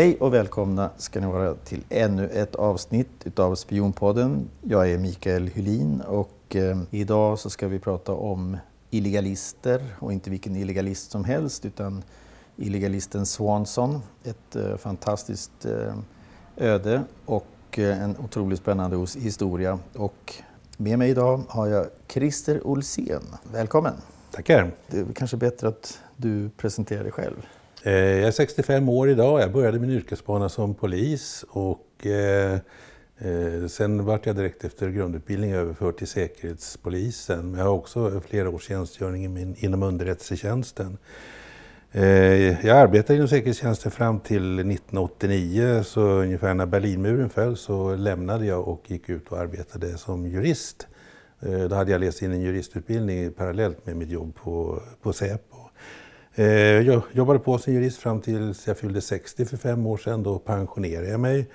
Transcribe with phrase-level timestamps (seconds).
[0.00, 4.48] Hej och välkomna ska ni vara till ännu ett avsnitt utav Spionpodden.
[4.62, 8.56] Jag är Mikael Hylin och eh, idag så ska vi prata om
[8.90, 12.02] illegalister och inte vilken illegalist som helst utan
[12.56, 14.02] illegalisten Swanson.
[14.24, 15.94] Ett eh, fantastiskt eh,
[16.56, 19.78] öde och eh, en otroligt spännande historia.
[19.94, 20.34] Och
[20.76, 23.22] med mig idag har jag Christer Olsén.
[23.52, 23.94] Välkommen!
[24.30, 24.70] Tackar.
[24.86, 27.46] Det är kanske bättre att du presenterar dig själv.
[27.82, 29.40] Eh, Jag är 65 år idag.
[29.40, 32.58] Jag började min yrkesbana som polis och eh,
[33.18, 37.50] eh, sen vart jag direkt efter grundutbildning överförd till Säkerhetspolisen.
[37.50, 40.98] Men jag har också flera års tjänstgöring min- inom underrättelsetjänsten.
[41.92, 48.46] Eh, Jag arbetade inom säkerhetstjänsten fram till 1989, så ungefär när Berlinmuren föll så lämnade
[48.46, 50.86] jag och gick ut och arbetade som jurist.
[51.40, 55.49] Eh, Då hade jag läst in en juristutbildning parallellt med mitt jobb på, på Säpo.
[56.34, 60.22] Eh, Jag jobbade på som jurist fram tills jag fyllde 60 för fem år sedan.
[60.22, 61.48] Då pensionerade jag mig.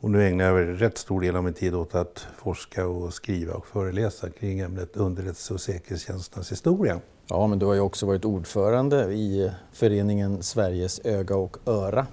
[0.00, 3.54] Och nu ägnar jag rätt stor del av min tid åt att forska och skriva
[3.54, 7.00] och föreläsa kring ämnet underrättelse och säkerhetstjänsternas historia.
[7.28, 12.06] Ja, men du har ju också varit ordförande i föreningen Sveriges öga och öra.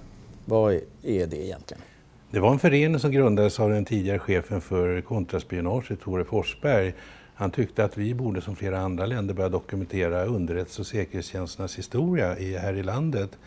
[0.44, 1.82] Vad är det egentligen?
[2.30, 6.94] Det var en förening som grundades av den tidigare chefen för kontraspionage, Tore Forsberg.
[7.40, 12.38] Han tyckte att vi borde som flera andra länder börja dokumentera underrättelse och säkerhetstjänsternas historia
[12.38, 13.38] i, här i landet.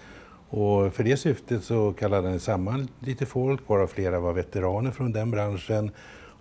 [0.50, 5.12] Och för det syftet så kallade han samman lite folk, varav flera var veteraner från
[5.12, 5.92] den branschen.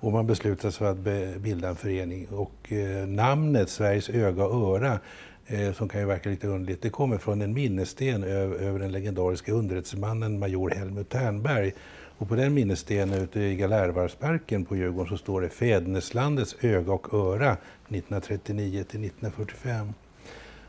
[0.00, 2.26] Och man beslutade sig för att bilda en förening.
[2.26, 4.98] Och eh, namnet Sveriges öga och öra,
[5.46, 8.92] eh, som kan ju verka lite underligt, det kommer från en minnessten över, över den
[8.92, 11.72] legendariska underrättelsemannen major Helmut Ternberg.
[12.22, 17.14] Och på den minnesstenen ute i Galärvarvsparken på Djurgården så står det Fäderneslandets öga och
[17.14, 19.92] öra 1939 till 1945.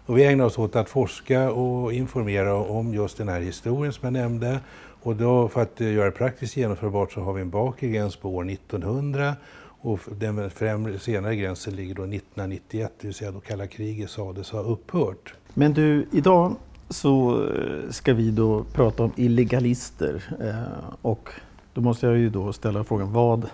[0.05, 4.05] Och vi ägnar oss åt att forska och informera om just den här historien som
[4.05, 4.59] jag nämnde.
[5.03, 8.15] Och då, för att eh, göra det praktiskt genomförbart så har vi en bakre gräns
[8.15, 9.35] på år 1900
[9.81, 14.51] och den främre, senare gränsen ligger då 1991, det vill säga då kalla kriget sades
[14.51, 15.33] ha upphört.
[15.53, 16.55] Men du, idag
[16.93, 20.23] så eh, ska vi då prata om illegalister.
[20.41, 21.29] Eh, och
[21.73, 23.49] då måste jag ju då ställa frågan, vad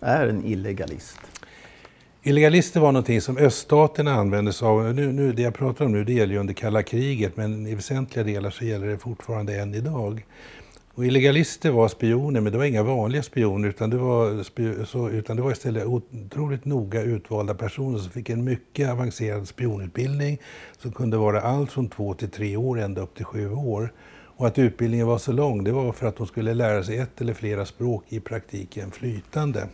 [0.00, 1.18] är en illegalist?
[2.22, 4.94] Illegalister var någonting som öststaterna använde sig av.
[4.94, 7.74] Nu, nu, det jag pratar om nu det gäller ju under kalla kriget men i
[7.74, 10.24] väsentliga delar så gäller det fortfarande än idag.
[10.96, 15.36] Och illegalister var spioner men det var inga vanliga spioner utan det var, så, utan
[15.36, 20.38] det var istället otroligt noga utvalda personer som fick en mycket avancerad spionutbildning
[20.78, 23.92] som kunde vara allt från två till tre år ända upp till sju år.
[24.36, 27.20] Och att utbildningen var så lång det var för att de skulle lära sig ett
[27.20, 29.68] eller flera språk i praktiken flytande.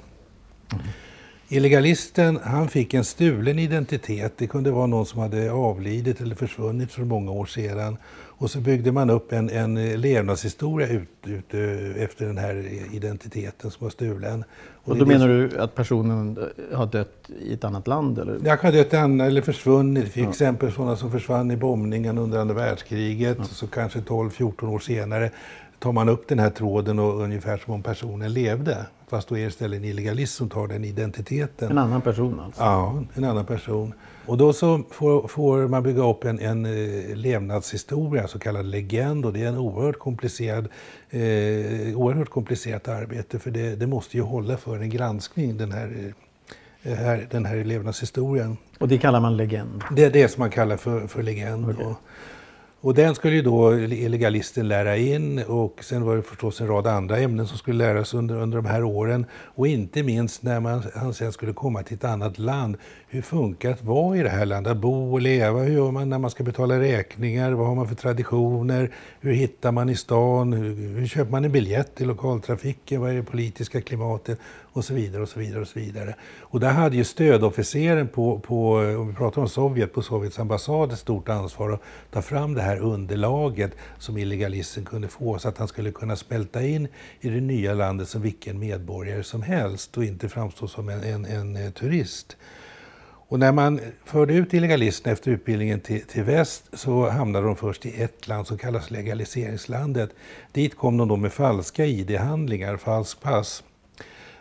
[1.53, 4.33] Illegalisten han fick en stulen identitet.
[4.37, 7.97] Det kunde vara någon som hade avlidit eller försvunnit för många år sedan.
[8.41, 13.71] Och så byggde man upp en, en levnadshistoria ut, ut, eh, efter den här identiteten
[13.71, 14.45] som var stulen.
[14.85, 16.39] Och det då menar du att personen
[16.71, 18.19] eh, har dött i ett annat land?
[18.19, 18.39] Eller?
[18.45, 20.13] Jag kan dött annat eller försvunnit.
[20.13, 20.29] Till Ja.
[20.29, 23.39] exempel sådana som försvann i bombningen under andra världskriget.
[23.47, 25.31] Så kanske 12-14 år senare
[25.79, 28.87] tar man upp den här tråden och ungefär som om personen levde.
[29.09, 31.71] Fast då är det istället en illegalist som tar den identiteten.
[31.71, 32.63] En annan person alltså?
[32.63, 33.93] Ja, en annan person.
[34.27, 39.27] Och då så får, får man bygga upp en, en eh, levnadshistoria, så kallad legend.
[39.27, 40.69] Och det är en oerhört, komplicerad,
[41.11, 41.21] eh,
[41.99, 43.39] oerhört komplicerat arbete.
[43.39, 46.15] För det, det måste ju hålla för en granskning, den här,
[46.83, 48.57] eh, här, den här levnadshistorien.
[48.79, 49.85] Och det kallar man legend?
[49.97, 51.71] Det är det som man kallar för, för legend.
[51.71, 51.95] Okej.
[52.83, 56.87] Och, den skulle ju då illegalisten lära in och sen var det förstås en rad
[56.87, 59.27] andra ämnen som skulle läras under, under de här åren.
[59.33, 62.77] Och inte minst när man, han sen skulle komma till ett annat land.
[63.09, 64.71] Hur funkar det att vara i det här landet?
[64.71, 65.59] Att bo och leva?
[65.59, 67.53] Hur gör man när man ska betala räkningar?
[67.53, 68.91] Vad har man för traditioner?
[69.21, 70.53] Hur hittar man i stan?
[70.53, 73.01] Hur, hur köper man en biljett till lokaltrafiken?
[73.01, 74.39] Vad är det politiska klimatet?
[74.73, 76.15] Och så vidare och så vidare och så vidare.
[76.41, 80.93] Och där hade ju stödofficeren på, på om vi pratar om Sovjet, på Sovjets ambassad
[80.93, 81.81] ett stort ansvar att
[82.11, 86.63] ta fram det här underlaget som illegalisten kunde få så att han skulle kunna smälta
[86.63, 86.89] in
[87.21, 91.25] i det nya landet som vilken medborgare som helst och inte framstå som en, en,
[91.25, 92.37] en eh, turist.
[93.31, 97.87] Och när man förde ut illegalisterna efter utbildningen till, till väst så hamnade de först
[97.87, 100.11] i ett land som kallas legaliseringslandet.
[100.53, 103.63] Dit kom de då med falska ID-handlingar, falsk pass.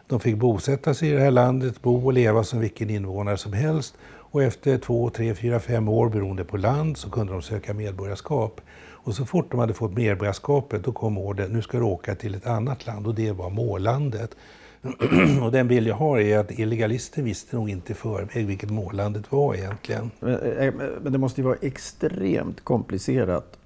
[0.09, 3.53] De fick bosätta sig i det här landet, bo och leva som vilken invånare som
[3.53, 3.97] helst.
[4.31, 8.61] Och efter två, tre, fyra, fem år beroende på land så kunde de söka medborgarskap.
[8.91, 12.35] Och så fort de hade fått medborgarskapet då kom ordet, nu ska du åka till
[12.35, 14.35] ett annat land och det var mållandet.
[15.43, 19.31] och den bild jag har är att illegalister visste nog inte i förväg vilket mållandet
[19.31, 20.11] var egentligen.
[20.19, 23.57] Men eh, eh, men det måste ju vara extremt komplicerat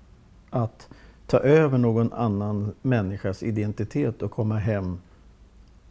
[0.50, 0.90] att
[1.28, 4.98] ta över någon annan människas identitet och komma hem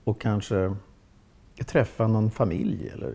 [0.04, 0.76] och kanske
[1.66, 2.90] träffa någon familj?
[2.94, 3.14] Eller?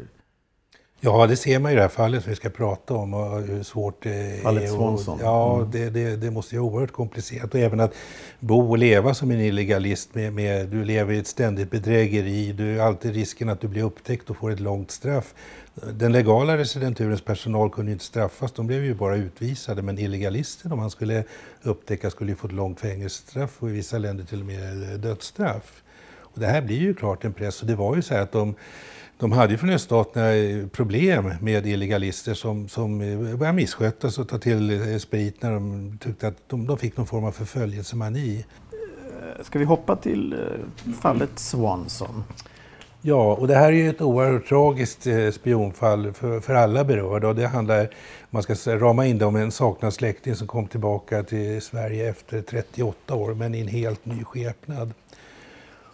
[0.99, 3.63] Ja, det ser man i det här fallet som vi ska prata om och hur
[3.63, 4.41] svårt det är.
[4.41, 5.19] Fallet Swanson.
[5.21, 5.71] Ja, mm.
[5.71, 7.53] det, det, det, måste vara oerhört komplicerat.
[7.53, 7.93] Och även att
[8.39, 10.15] bo och leva som en illegalist.
[10.15, 13.83] Med, med, du lever i ett ständigt bedrägeri, du har alltid risken att du blir
[13.83, 15.33] upptäckt och får ett långt straff.
[15.93, 19.81] Den legala residenturens personal kunde inte straffas, de blev ju bara utvisade.
[19.81, 21.23] Men illegalister, om man skulle
[21.61, 25.83] upptäckas, skulle ju få ett långt fängelsestraff och i vissa länder till och med dödsstraff.
[26.37, 27.61] Och det här blir ju klart en press.
[27.61, 28.55] Och det var ju så att de
[29.19, 32.99] de hade ju från öststaterna problem med illegalister som, som
[33.37, 37.23] började misskötas och ta till sprit när de tyckte att de, de fick någon form
[37.23, 38.45] av förföljelsemani.
[39.41, 42.23] Ska vi hoppa till eh, fallet Swanson?
[43.01, 47.27] Ja, och det här är ju ett oerhört tragiskt eh, spionfall för, för alla berörda.
[47.27, 47.89] Och det handlar,
[48.29, 52.41] man ska rama in det om en saknad släkting som kom tillbaka till Sverige efter
[52.41, 54.93] 38 år, men i en helt ny skepnad.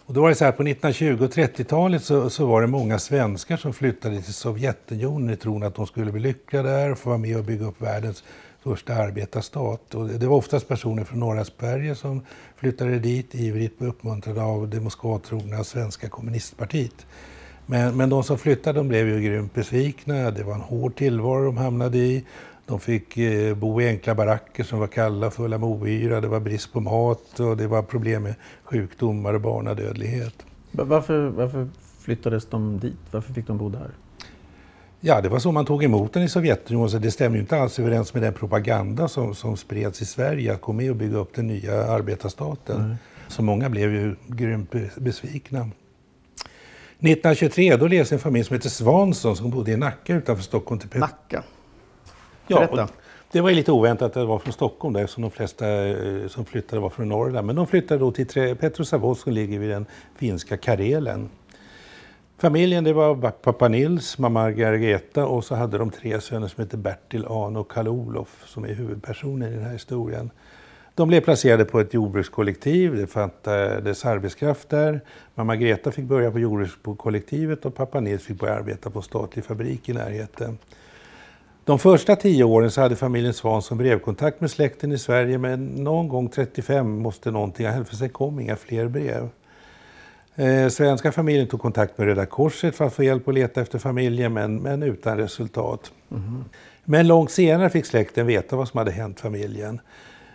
[0.06, 2.98] Och då var det så här, på 1920 och 30-talet så, så, var det många
[2.98, 7.08] svenskar som flyttade till Sovjetunionen i tron att de skulle bli lyckliga där och få
[7.08, 8.24] vara med och bygga upp världens
[8.62, 9.94] första arbetarstat.
[9.94, 12.22] Och det var oftast personer från norra Sverige som
[12.56, 17.06] flyttade dit, ivrigt uppmuntrade av det Moskvatrogna svenska kommunistpartiet.
[17.66, 20.30] Men, men de som flyttade de blev ju grymt besvikna.
[20.30, 22.24] Det var en hård tillvaro de hamnade i.
[22.66, 26.40] De fick eh, bo i enkla baracker som var kalla, fulla med ohyra, det var
[26.40, 28.34] brist på mat och det var problem med
[28.64, 30.34] sjukdomar och barnadödlighet.
[30.70, 31.68] Varför, varför
[32.00, 32.96] flyttades de dit?
[33.10, 33.90] Varför fick de bo där?
[35.00, 36.90] Ja, det var så man tog emot den i Sovjetunionen.
[36.90, 40.52] Så det stämmer ju inte alls överens med den propaganda som, som spreds i Sverige,
[40.52, 42.80] att gå med och bygga upp den nya arbetarstaten.
[42.80, 42.96] Mm.
[43.28, 45.60] Så många blev ju grymt besvikna.
[45.60, 50.80] 1923 då levde en familj som heter Svansson som bodde i Nacka utanför Stockholm.
[50.80, 51.42] Till Nacka?
[52.46, 52.88] Ja,
[53.32, 56.44] det var lite oväntat att det var från Stockholm där, eftersom de flesta eh, som
[56.44, 57.46] flyttade var från Norrland.
[57.46, 59.86] Men de flyttade då till Petrosavodsk som ligger vid den
[60.16, 61.28] finska Karelen.
[62.38, 66.78] Familjen det var pappa Nils, mamma Margareta och så hade de tre söner som heter
[66.78, 70.30] Bertil, Arne och Karl-Olof som är huvudpersonen i den här historien.
[70.94, 75.00] De blev placerade på ett jordbrukskollektiv, det fattades arbetskraft där.
[75.34, 79.88] Mamma Greta fick börja på jordbrukskollektivet och pappa Nils fick börja arbeta på statlig fabrik
[79.88, 80.58] i närheten.
[81.64, 86.08] De första tio åren så hade familjen Svansson brevkontakt med släkten i Sverige men någon
[86.08, 89.28] gång 35 måste någonting ha hänt för sen kom inga fler brev.
[90.34, 93.78] Eh, svenska familjen tog kontakt med Röda Korset för att få hjälp att leta efter
[93.78, 95.92] familjen men, men utan resultat.
[96.10, 96.44] Mm.
[96.84, 99.80] Men långt senare fick släkten veta vad som hade hänt familjen.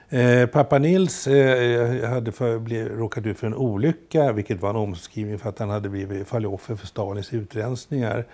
[0.09, 4.75] Eh, pappa Nils eh, hade för, blev, råkat ut för en olycka, vilket var en
[4.75, 8.25] omskrivning för att han hade blivit fallit offer för Stalins utrensningar.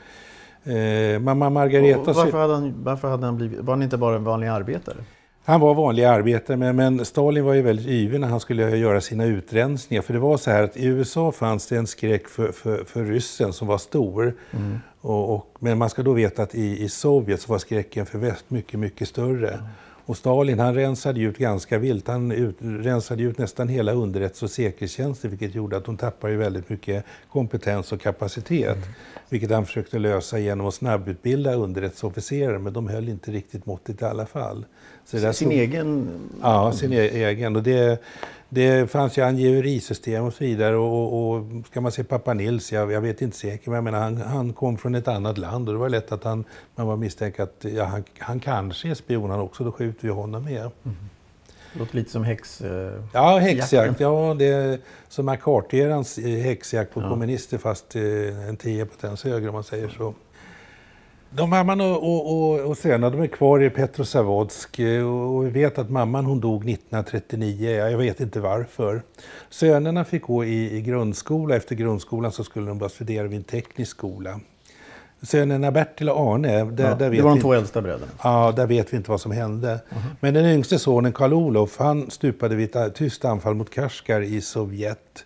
[0.66, 2.14] Eh, mamma Margareta...
[2.14, 3.60] varför, hade han, varför hade han blivit...
[3.60, 4.98] Var han inte bara en vanlig arbetare?
[5.48, 9.02] Han var vanlig arbetare, men, men, Stalin var ju väldigt yvig när han skulle göra
[9.02, 10.02] sina utrensningar.
[10.02, 13.04] För det var så här att i USA fanns det en skräck för, för, för
[13.04, 14.34] ryssen som var stor.
[14.52, 14.80] Mm.
[15.02, 18.18] Och, och, men man ska då veta att i, i Sovjet så var skräcken för
[18.18, 19.50] väst mycket, mycket större.
[19.50, 19.66] Mm.
[20.06, 22.08] Och Stalin han rensade ut ganska vilt.
[22.08, 26.70] Han ut, rensade ut nästan hela underrättelse och säkerhetstjänsten vilket gjorde att de tappade väldigt
[26.70, 28.76] mycket kompetens och kapacitet.
[28.76, 28.90] Mm.
[29.30, 34.06] Vilket han försökte lösa genom att snabbutbilda underrättelseofficerare men de höll inte riktigt måttet i
[34.06, 34.66] alla fall.
[35.06, 36.10] Så sin så, egen?
[36.42, 37.56] Ja, sin e egen.
[37.56, 38.02] Och det,
[38.50, 40.76] det fanns ju angiverisystem och så vidare.
[40.76, 44.00] Och, och, ska man se pappa Nils, jag, jag vet inte säkert, men jag menar,
[44.00, 46.44] han, han kom från ett annat land och det var lätt att han,
[46.76, 50.14] man var misstänkt att ja, han, han kanske är spion han också, då skjuter vi
[50.14, 50.60] honom med.
[50.62, 50.96] Mm.
[51.74, 52.62] Det låter lite som häx...
[52.62, 54.00] Eh, ja, häxjakt.
[54.00, 57.10] Ja, det är som McCarthy-erans häxjakt på ja.
[57.10, 60.14] kommunister fast eh, en tio potens högre om man säger så.
[61.38, 65.78] De mamman och, och, och, och sönerna de är kvar i Petrosavodsk och vi vet
[65.78, 67.72] att mamman hon dog 1939.
[67.72, 69.02] Jag vet inte varför.
[69.50, 71.56] Sönerna fick gå i, i grundskola.
[71.56, 74.40] Efter grundskolan så skulle de börja studera vid en teknisk skola.
[75.22, 78.12] Sönerna Bertil och Arne, där, ja, där vet det var de två äldsta bröderna?
[78.24, 79.72] Ja, där vet vi inte vad som hände.
[79.72, 80.16] Uh -huh.
[80.20, 85.26] Men den yngste sonen Karl-Olof, han stupade vid ett tyst anfall mot Kashgar i Sovjet.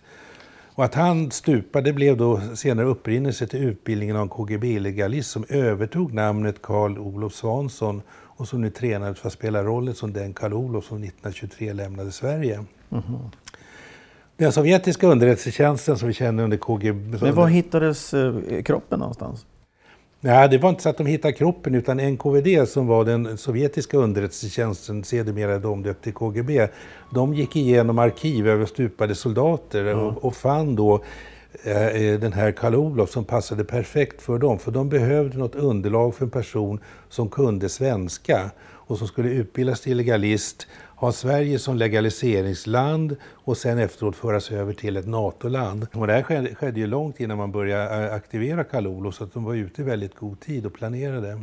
[0.80, 6.14] Och att han stupade blev då senare upprinnelse till utbildningen av en KGB-legalist som övertog
[6.14, 10.54] namnet Karl Olof Svansson och som nu tränades för att spela rollen som den Karl
[10.54, 12.66] Olof som 1923 lämnade Sverige.
[12.92, 13.04] Mm.
[14.38, 17.18] Den sovjetiska underrättelsetjänsten som vi känner under KGB...
[17.22, 19.46] Men var hittades eh, kroppen någonstans?
[20.22, 23.98] Nej, det var inte så att de hittade kroppen utan NKVD som var den sovjetiska
[23.98, 26.68] underrättelsetjänsten, sedermera omdöpt till KGB,
[27.14, 30.00] de gick igenom arkiv över stupade soldater mm.
[30.00, 31.04] och, och fann då
[31.64, 34.60] eh, den här Karl Olof som passade perfekt för dem.
[34.60, 38.52] För de behövde något underlag för en person som kunde svenska
[38.90, 40.68] och som skulle utbildas till legalist,
[41.00, 45.88] ha Sverige som legaliseringsland och sen efteråt föras över till ett NATO-land.
[45.94, 49.24] Och det här skedde, skedde ju långt innan man började eh, aktivera Karl Olof så
[49.24, 51.42] att de var ute i väldigt god tid och planerade.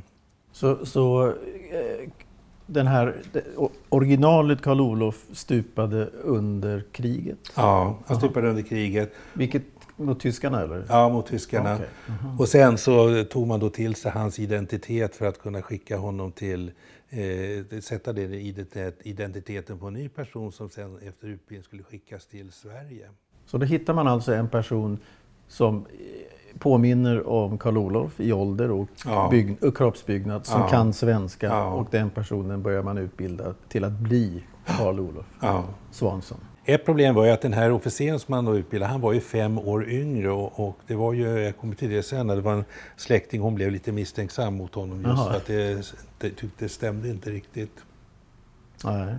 [0.53, 2.09] Så, så eh,
[2.67, 3.15] den här,
[3.89, 7.39] originalet Karl Olof stupade under kriget?
[7.55, 9.13] Ja, han stupade under kriget.
[9.33, 9.63] Vilket,
[9.97, 10.85] mot tyskarna eller?
[10.89, 11.75] Ja, mot tyskarna.
[11.75, 11.87] Okay.
[11.87, 12.39] Uh -huh.
[12.39, 16.33] Och sen så tog man då till sig hans identitet för att kunna skicka honom
[16.33, 16.73] till
[17.09, 18.35] eh, sätta den
[19.03, 23.09] identiteten på en ny person som sen efter utbildning skulle skickas till Sverige.
[23.47, 24.99] Så då hittar man alltså en person
[25.49, 25.87] som
[26.59, 29.29] påminner om Karl Olof i ålder och, ja.
[29.31, 30.69] bygg, och kroppsbyggnad som ja.
[30.69, 31.67] kan svenska ja.
[31.67, 35.65] och den personen börjar man utbilda till att bli Karl Olof ja.
[35.91, 36.39] Svansson.
[36.69, 39.21] Ett problem var ju att den här officeren som man då utbildade, han var ju
[39.21, 42.53] fem år yngre och, och, det var ju, jag kommer till det sen, det var
[42.53, 42.65] en
[42.97, 45.31] släkting, hon blev lite misstänksam mot honom just Aha.
[45.31, 47.73] för att det, det tyckte det stämde inte riktigt.
[48.85, 49.15] Nej.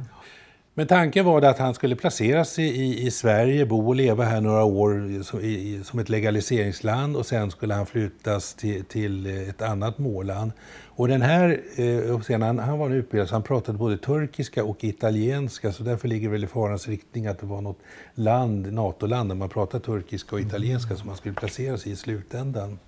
[0.74, 4.64] Men tanken var att han skulle placeras i, i Sverige, bo och leva här några
[4.64, 9.98] år som, i, som ett legaliseringsland och sen skulle han flyttas till, till ett annat
[9.98, 10.52] målland.
[10.98, 15.72] Och den här eh, han, han var utbildad så han pratade både turkiska och italienska
[15.72, 17.80] så därför ligger väl i farans riktning att det var något
[18.16, 20.98] land, NATO-land där man pratade turkiska och italienska mm.
[20.98, 22.80] som han skulle placeras i i slutändan.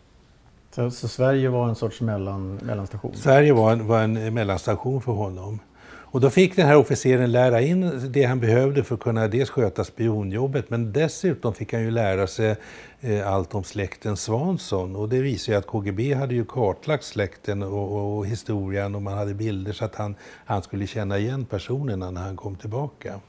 [0.72, 3.16] Så, så, Sverige var en sorts mellan, mellanstation?
[3.16, 5.60] Sverige var en, var en mellanstation för honom.
[6.12, 9.50] Och då fick den här officeren lära in det han behövde för att kunna dels
[9.50, 12.56] sköta spionjobbet men dessutom fick han ju lära sig
[13.02, 14.96] eh, allt om släkten Svansson.
[14.96, 19.18] Och det visar ju att KGB hade ju kartlagt släkten och, och historien och man
[19.18, 23.20] hade bilder så att han, han skulle känna igen personerna när han kom tillbaka.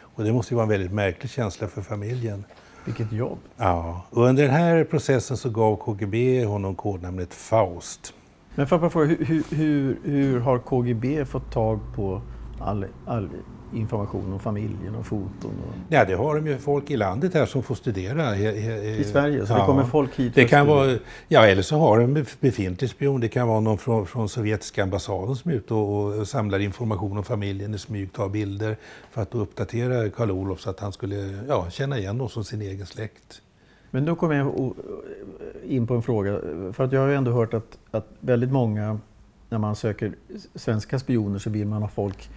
[0.00, 2.44] Och det måste ju vara en väldigt märklig känsla för familjen.
[2.84, 3.38] Vilket jobb!
[3.56, 8.14] Ja, och under den här processen så gav KGB honom kodnamnet Faust.
[8.54, 12.20] Men får jag fråga, hur, hur, hur har KGB fått tag på
[12.58, 13.28] all, all
[13.74, 15.30] information om familjen och foton?
[15.68, 15.74] Och...
[15.88, 18.36] Ja, det har de ju folk i landet här som får studera.
[18.36, 19.46] I Sverige?
[19.46, 19.58] Så ja.
[19.58, 20.34] det kommer folk hit?
[20.34, 23.20] Det kan vara, ja, eller så har de befintlig spion.
[23.20, 27.18] Det kan vara någon från, från sovjetiska ambassaden som är ute och, och samlar information
[27.18, 28.76] om familjen i smyg, tar bilder
[29.10, 32.62] för att uppdatera Karl Olof så att han skulle ja, känna igen oss som sin
[32.62, 33.42] egen släkt.
[33.94, 34.74] Men då kommer jag
[35.64, 36.40] in på en fråga.
[36.72, 38.98] För att jag har ju ändå hört att, att väldigt många,
[39.48, 40.12] när man söker
[40.54, 42.30] svenska spioner så vill man ha folk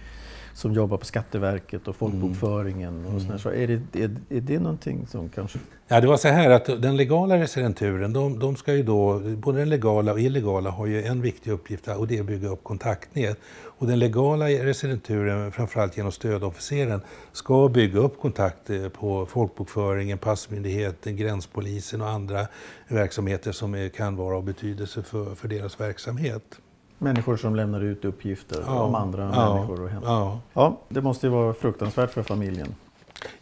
[0.54, 3.06] som jobbar på Skatteverket och folkbokföringen.
[3.06, 3.38] Och mm.
[3.38, 5.58] så är, det, är, är det någonting som kanske...
[5.88, 9.58] Ja, det var så här att den legala residenturen, de, de ska ju då, både
[9.58, 12.64] den legala och illegala har ju en viktig uppgift och det är att bygga upp
[12.64, 13.38] kontaktnät.
[13.78, 17.00] Och den legala residenturen, framförallt genom stödofficeren,
[17.32, 22.46] ska bygga upp kontakter på folkbokföringen, passmyndigheten, gränspolisen och andra
[22.88, 26.58] verksamheter som kan vara av betydelse för, för deras verksamhet.
[26.98, 30.14] Människor som lämnar ut uppgifter ja, om andra ja, människor och händelser.
[30.14, 30.40] Ja.
[30.52, 32.74] ja, det måste ju vara fruktansvärt för familjen.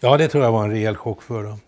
[0.01, 1.59] Ja, det tror jag var en rejäl chock för dem.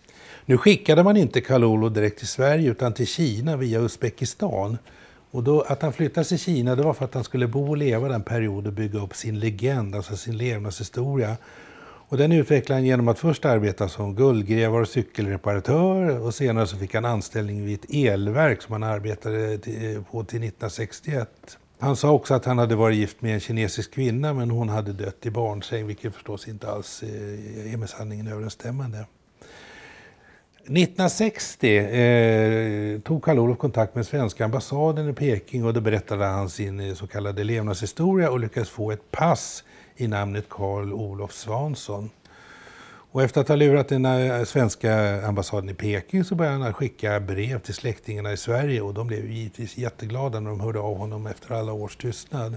[0.45, 4.79] Nu skickade man inte Kalolo direkt till Sverige utan till Kina via Uzbekistan.
[5.37, 7.77] Och då, att han flyttade till Kina det var för att han skulle bo och
[7.77, 11.37] leva den perioden och bygga upp sin legend, alltså sin levnadshistoria.
[12.09, 16.77] Och den utvecklade han genom att först arbeta som guldgrävare och cykelreparatör och senare så
[16.77, 21.29] fick han anställning vid ett elverk som han arbetade eh, på till 1961.
[21.79, 24.93] Han sa också att han hade varit gift med en kinesisk kvinna men hon hade
[24.93, 29.07] dött i barnsäng vilket förstås inte alls eh, är med sanningen överensstämmande.
[30.69, 36.51] 1960 eh, tog Karl Olof kontakt med svenska ambassaden i Peking och då berättade han
[36.51, 39.65] sin eh, så kallade levnadshistoria och lyckades få ett pass
[39.97, 42.11] i namnet Karl Olof Svansson.
[43.13, 47.21] Och efter att ha lurat den eh, svenska ambassaden i Peking så började han skicka
[47.21, 51.27] brev till släktingarna i Sverige och de blev givetvis jätteglada när de hörde av honom
[51.27, 52.57] efter alla års tystnad.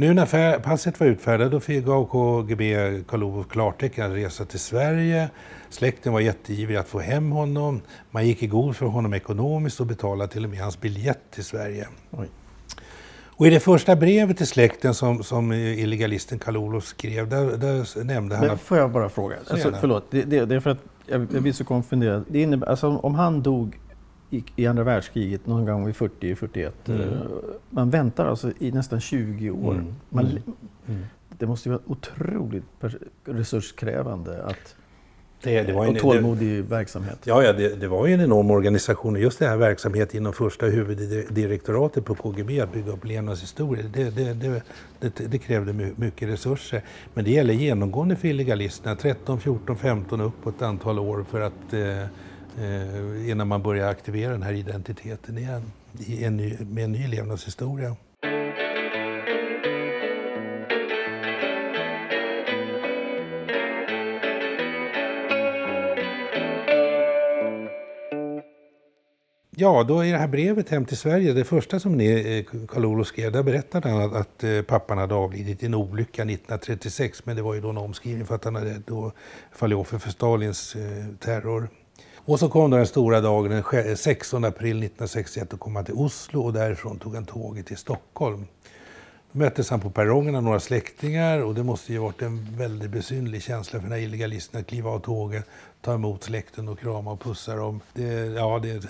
[0.00, 2.74] Nu när passet var utfärdat då gav KGB
[3.08, 5.30] Karl Olof klartecken att resa till Sverige.
[5.70, 7.80] Släkten var jätteivrig att få hem honom.
[8.10, 11.44] Man gick i god för honom ekonomiskt och betalade till och med hans biljett till
[11.44, 11.88] Sverige.
[12.10, 12.28] Oj.
[13.24, 18.04] Och i det första brevet till släkten som, som illegalisten Karl Olof skrev, där, där
[18.04, 18.46] nämnde han...
[18.46, 19.36] Men får jag bara fråga?
[19.50, 22.24] Alltså, förlåt, det, det, det, är för att jag, jag blir så konfunderad.
[22.28, 23.78] Det innebär, alltså, om han dog
[24.30, 26.70] i, i andra världskriget någon gång vid 40-41.
[26.84, 27.00] Mm.
[27.00, 27.08] Eh,
[27.70, 29.74] man väntar alltså i nästan 20 år.
[29.74, 29.94] Mm.
[30.08, 30.42] Man, mm.
[30.88, 31.04] mm.
[31.38, 32.64] Det måste ju vara otroligt
[33.24, 34.76] resurskrävande att
[35.42, 37.18] det, det var en, och tålmodig det, verksamhet.
[37.24, 39.14] Ja, ja det, det, var ju en enorm organisation.
[39.14, 44.10] Och just det här verksamheten inom första huvuddirektoratet på KGB, att bygga upp levnadshistorier, det,
[44.10, 44.62] det,
[45.00, 46.82] det, det, krävde mycket resurser.
[47.14, 51.40] Men det gäller genomgående för illegalisterna, 13, 14, 15 upp på ett antal år för
[51.40, 52.06] att eh,
[52.58, 57.06] eh, innan man börjar aktivera den här identiteten igen i en ny, med en ny
[57.06, 57.96] levnadshistoria.
[69.60, 73.32] Ja, då i det här brevet hem till Sverige, det första som eh, Karl-Olof skrev,
[73.32, 77.42] där berättade han att, att eh, pappan hade avlidit i en olycka 1936, men det
[77.42, 79.12] var ju då en omskrivning för att han hade då
[79.52, 81.68] fallit offer för Stalins eh, terror.
[82.24, 85.94] Och så kom då den stora dagen, den 16 april 1961, och kom han till
[85.94, 88.46] Oslo och därifrån tog han tåget till Stockholm.
[89.32, 92.90] Då möttes han på perrongen av några släktingar och det måste ju varit en väldigt
[92.90, 95.44] besynlig känsla för den här illegalisten att kliva av tåget,
[95.80, 97.80] ta emot släkten och krama och pussa dem.
[97.92, 98.88] Det, ja, det,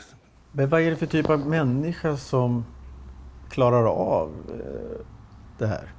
[0.53, 2.65] men vad är det för typ av människa som
[3.51, 5.07] klarar av eh,
[5.59, 5.93] det här?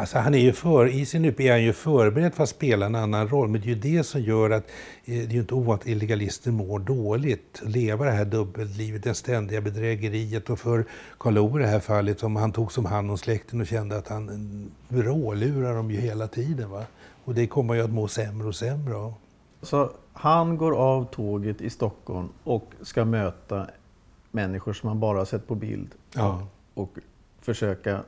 [0.00, 2.86] Alltså han är ju för, I sin UP är han ju förberedd för att spela
[2.86, 3.48] en annan roll.
[3.48, 4.64] Men det är ju det som gör att
[5.04, 7.62] eh, det är ju inte ovanligt att illegalister mår dåligt.
[7.62, 10.50] Leva det här dubbellivet, det ständiga bedrägeriet.
[10.50, 10.84] Och för
[11.18, 13.96] Karl Ove i det här fallet, som han tog som hand om släkten och kände
[13.96, 16.70] att han rålurar dem ju hela tiden.
[16.70, 16.84] Va?
[17.24, 19.14] Och det kommer ju att må sämre och sämre av.
[19.62, 23.66] Så han går av tåget i Stockholm och ska möta
[24.30, 25.88] människor som han bara har sett på bild.
[26.14, 26.46] Ja.
[26.74, 26.90] Och
[27.40, 28.00] försöka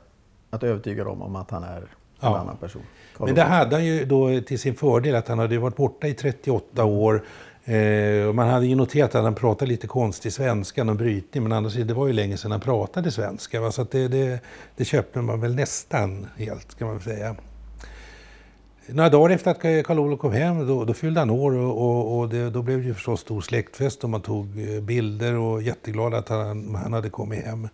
[0.53, 1.87] att övertyga dem om att han är en
[2.19, 2.37] ja.
[2.37, 2.81] annan person.
[3.17, 6.07] Carl Men det hade han ju då till sin fördel att han hade varit borta
[6.07, 7.23] i 38 år.
[7.65, 11.73] Eh, man hade ju noterat att han pratade lite konstig svenska, någon brytning, men annars
[11.73, 13.61] det var ju länge sedan han pratade svenska.
[13.61, 13.71] Va?
[13.71, 14.39] Så att det, det,
[14.75, 17.35] det köpte man väl nästan helt, kan man säga.
[18.87, 22.29] Några dagar efter att Karl-Olof kom hem, då, då, fyllde han år och, och, och
[22.29, 26.13] det, då blev det ju förstås stor släktfest och man tog eh, bilder och jätteglad
[26.13, 27.67] att han, han hade kommit hem.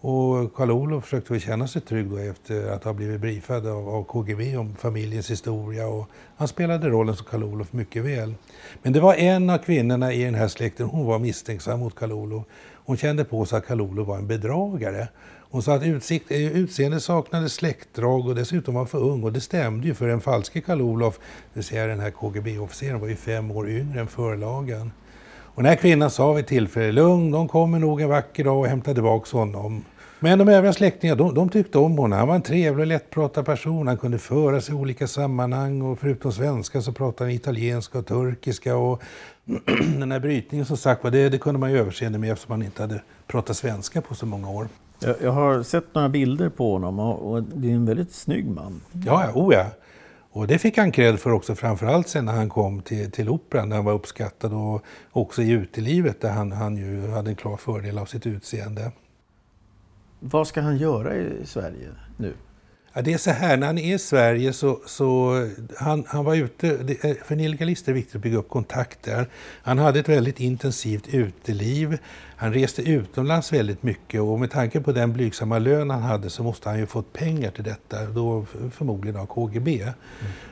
[0.00, 4.04] Och Karl-Olof försökte väl känna sig trygg då efter att ha blivit briefad av, av
[4.04, 8.34] KGB om familjens historia och han spelade rollen som Karl-Olof mycket väl.
[8.82, 12.44] Men det var en av kvinnorna i den här släkten, hon var misstänksam mot Karl-Olof.
[12.74, 15.08] Hon kände på sig att Karl-Olof var en bedragare.
[15.50, 19.24] Hon sa att utsikt, eh, utseende saknade släktdrag och dessutom var för ung.
[19.24, 23.00] Och det stämde ju för den falske Karl Olof, det vill säga den här KGB-officeren,
[23.00, 24.90] var ju fem år yngre än förlagen.
[25.58, 28.66] Och den här kvinnan sa vid tillfälle, lugn, de kommer nog en vacker dag och
[28.66, 29.84] hämtar tillbaka honom.
[30.20, 32.18] Men de övriga släktingarna, de, de, tyckte om honom.
[32.18, 33.86] Han var en trevlig och lättpratad person.
[33.86, 38.06] Han kunde föra sig i olika sammanhang och förutom svenska så pratade han italienska och
[38.06, 38.76] turkiska.
[38.76, 39.02] Och
[39.98, 42.82] den här brytningen som sagt det, det kunde man ju överseende med eftersom han inte
[42.82, 44.68] hade pratat svenska på så många år.
[45.00, 48.50] Jag, jag har sett några bilder på honom och, och, det är en väldigt snygg
[48.50, 48.80] man.
[48.92, 49.66] Ja, ja, oh ja.
[50.30, 53.68] Och det fick han cred för också, framförallt sen när han kom till, till Operan,
[53.68, 57.56] där han var uppskattad och också i utelivet där han, han ju hade en klar
[57.56, 58.92] fördel av sitt utseende.
[60.20, 62.34] Vad ska han göra i Sverige nu?
[62.92, 65.34] Ja, det är så här, när han är i Sverige så, så
[65.76, 66.78] han, han var ute,
[67.24, 69.26] för en illegalist är det viktigt att bygga upp kontakter.
[69.62, 71.98] Han hade ett väldigt intensivt uteliv.
[72.36, 76.42] Han reste utomlands väldigt mycket och med tanke på den blygsamma lön han hade så
[76.42, 79.82] måste han ju fått pengar till detta, då förmodligen av KGB.
[79.82, 79.94] Mm.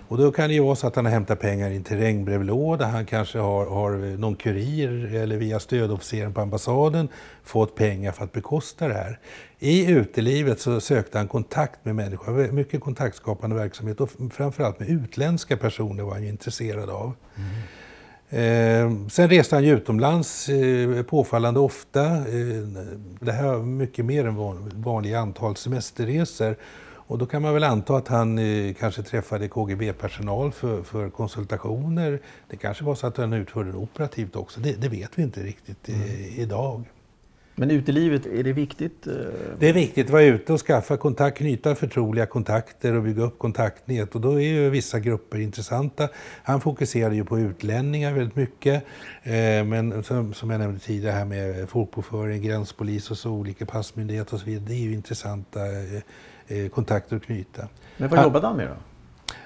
[0.09, 2.87] Och då kan det ju vara så att han har hämtat pengar in till regnbrevlåda,
[2.87, 7.09] han kanske har, har någon kurir eller via stödofficeren på ambassaden
[7.45, 9.19] fått pengar för att bekosta det här.
[9.59, 15.57] I utelivet så sökte han kontakt med människor, mycket kontaktskapande verksamhet och framförallt med utländska
[15.57, 17.13] personer var han ju intresserad av.
[17.37, 17.49] Mm.
[18.29, 22.05] Eh, sen reste han ju utomlands eh, påfallande ofta.
[22.05, 22.63] Eh,
[23.21, 26.57] det här var mycket mer än van, vanliga antal semesterresor.
[27.09, 32.21] Och då kan man väl anta att han eh, kanske träffade KGB-personal för, för, konsultationer.
[32.49, 34.61] Det kanske var så att han utförde det operativt också.
[34.61, 36.01] Det, det vet vi inte riktigt mm.
[36.37, 36.85] idag.
[37.59, 39.07] Men utelivet, är det viktigt?
[39.07, 39.13] Eh?
[39.59, 43.39] Det är viktigt att vara ute och skaffa kontakt, knyta förtroliga kontakter och bygga upp
[43.39, 44.15] kontaktnät.
[44.15, 46.09] Och då är ju vissa grupper intressanta.
[46.43, 48.85] Han fokuserar ju på utlänningar väldigt mycket.
[49.23, 49.33] Eh,
[49.65, 54.47] men som, jag nämnde tidigare här med folkbokföring, gränspolis och så olika passmyndigheter och så
[54.47, 54.65] vidare.
[54.69, 55.61] Det är ju intressanta
[56.49, 57.69] eh, kontakter att knyta.
[57.97, 58.75] Men vad han, jobbade han med då?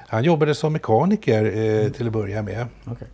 [0.07, 2.67] Han jobbade som mekaniker till att börja med.
[2.87, 3.09] Okay.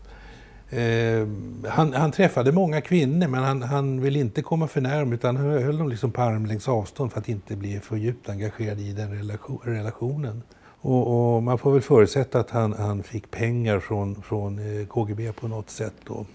[0.71, 1.29] Eh,
[1.69, 5.47] han, han, träffade många kvinnor men han, han ville inte komma för nära utan han
[5.47, 9.19] höll dem liksom på armlängds avstånd för att inte bli för djupt engagerad i den
[9.19, 10.43] relation, relationen.
[10.81, 15.33] Och, och, man får väl förutsätta att han, han fick pengar från, från eh, KGB
[15.33, 15.95] på något sätt.
[16.05, 16.27] Då.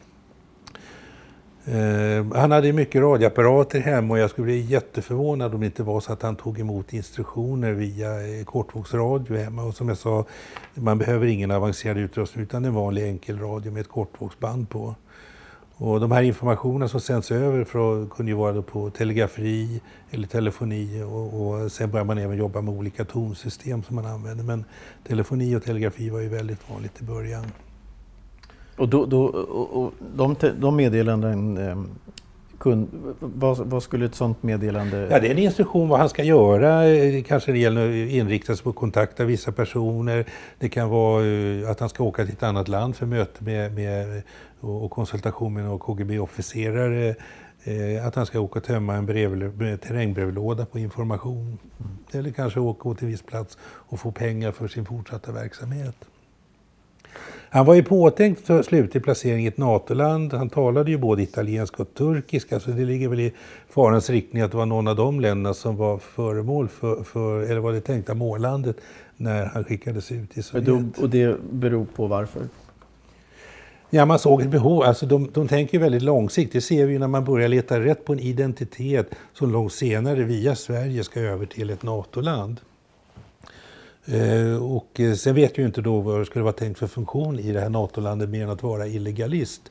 [1.65, 5.99] Eh, han hade mycket radioapparater hemma och jag skulle bli jätteförvånad om det inte var
[5.99, 9.63] så att han tog emot instruktioner via eh, kortvågsradio hemma.
[9.63, 10.25] Och som jag sa,
[10.73, 14.95] man behöver ingen avancerad utrustning utan en vanlig enkel radio med ett kortvågsband på.
[15.75, 21.03] Och de här informationerna som sänds över för, kunde ju vara på telegrafi eller telefoni
[21.03, 24.43] och, och sen började man även jobba med olika tonsystem som man använde.
[24.43, 24.65] Men
[25.07, 27.45] telefoni och telegrafi var ju väldigt vanligt i början.
[28.81, 31.83] Och, då, då, och, och de, de meddelanden eh,
[32.59, 32.87] Kun,
[33.19, 35.07] vad, vad, skulle ett sånt meddelande...
[35.11, 36.83] Ja, det är en instruktion vad han ska göra.
[37.23, 40.25] Kanske det gäller att inrikta sig på att kontakta vissa personer.
[40.59, 43.73] Det kan vara eh, att han ska åka till ett annat land för möte med,
[43.73, 44.21] med
[44.59, 47.15] och konsultation med någon KGB-officerare.
[47.63, 51.57] Eh, att han ska åka och tömma en brev, terrängbrevlåda på information.
[51.79, 51.91] Mm.
[52.11, 55.95] Eller kanske åka till viss plats och få pengar för sin fortsatta verksamhet.
[57.53, 60.33] Han var ju påtänkt för slutlig placering i ett NATO-land.
[60.33, 63.33] Han talade ju både italienska och turkiska, så det ligger väl i
[63.69, 67.59] farans riktning att det var någon av de länderna som var föremål för, för eller
[67.59, 68.75] var det tänkta mållandet
[69.17, 70.97] när han skickades ut i Sovjet.
[70.97, 72.41] Och det beror på varför?
[73.89, 74.83] Ja, man såg ett behov.
[74.83, 76.53] Alltså de, de tänker väldigt långsiktigt.
[76.53, 80.55] Det ser vi när man börjar leta rätt på en identitet som långt senare via
[80.55, 82.59] Sverige ska över till ett NATO-land.
[84.05, 87.39] Eh, och eh, sen vet ju inte då vad det skulle vara tänkt för funktion
[87.39, 89.61] i det här NATO-landet mer än att vara illegalist.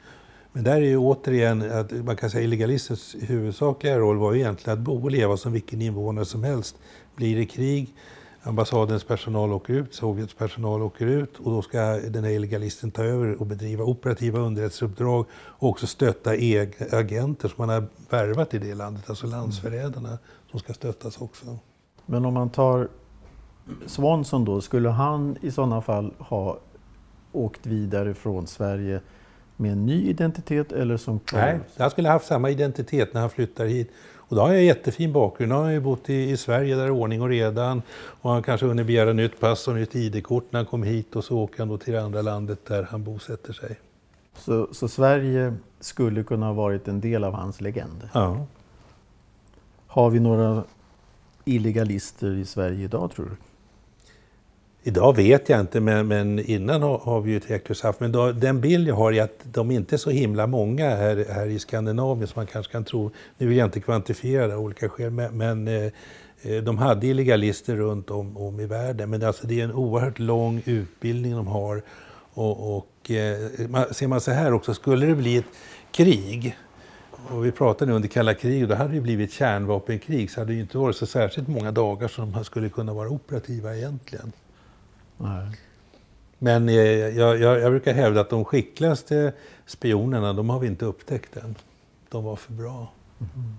[0.52, 4.78] Men där är ju återigen att man kan säga illegalistens huvudsakliga roll var ju egentligen
[4.78, 6.76] att bo och leva som vilken invånare som helst.
[7.16, 7.94] Blir det krig,
[8.42, 13.02] ambassadens personal åker ut, Sovjets personal åker ut och då ska den här illegalisten ta
[13.04, 16.30] över och bedriva operativa underrättelseuppdrag och också stötta
[16.90, 20.18] agenter som man har värvat i det landet, alltså landsförrädarna
[20.50, 21.58] som ska stöttas också.
[22.06, 22.88] Men om man tar
[23.86, 26.58] Swanson då, skulle han i sådana fall ha
[27.32, 29.00] åkt vidare från Sverige
[29.56, 33.66] med en ny identitet eller som Nej, han skulle haft samma identitet när han flyttar
[33.66, 33.90] hit.
[34.30, 35.52] Och då har jag jättefin bakgrund.
[35.52, 37.82] Han har ju bott i, i Sverige där det är ordning och redan.
[37.92, 41.24] Och han kanske hunnit begära nytt pass och nytt ID-kort när han kom hit och
[41.24, 43.78] så åker han då till det andra landet där han bosätter sig.
[44.34, 48.08] Så, så Sverige skulle kunna ha varit en del av hans legend?
[48.12, 48.46] Ja.
[49.86, 50.64] Har vi några
[51.44, 53.36] illegalister i Sverige idag tror du?
[54.82, 58.00] Idag vet jag inte, men, men innan har, har vi ju tveklöst haft.
[58.00, 61.24] Men då, den bild jag har är att de inte är så himla många här,
[61.28, 63.10] här i Skandinavien som man kanske kan tro.
[63.38, 65.84] Nu vill jag inte kvantifiera det av olika skäl, men, men eh,
[66.42, 69.10] eh de hade illegalister runt om, om i världen.
[69.10, 71.82] Men alltså, det är en oerhört lång utbildning de har.
[72.34, 75.44] Och, och eh, ser man så här också, skulle det bli ett
[75.92, 76.56] krig
[77.28, 80.60] och vi pratar nu under kalla kriget, då hade det blivit kärnvapenkrig så hade det
[80.60, 84.32] inte varit så särskilt många dagar som de skulle kunna vara operativa egentligen.
[85.20, 85.56] Nej.
[86.38, 89.32] Men eh, jag, jag, jag, brukar hävda att de skickligaste
[89.66, 91.54] spionerna, de har vi inte upptäckt än.
[92.08, 92.92] De var för bra.
[93.18, 93.56] Mm.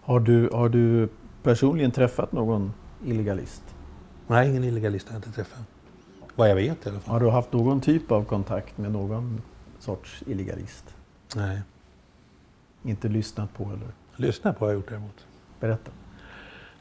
[0.00, 1.08] Har, du, har du
[1.42, 2.72] personligen träffat någon
[3.04, 3.62] illegalist?
[4.26, 5.60] Nej, ingen illegalist har jag inte träffat.
[6.34, 7.12] Vad jag vet i alla fall.
[7.12, 9.42] Har du haft någon typ av kontakt med någon
[9.78, 10.94] sorts illegalist?
[11.36, 11.60] Nej.
[12.82, 13.92] Inte lyssnat på eller?
[14.16, 15.26] Lyssnat på har jag gjort däremot.
[15.60, 15.90] Berätta.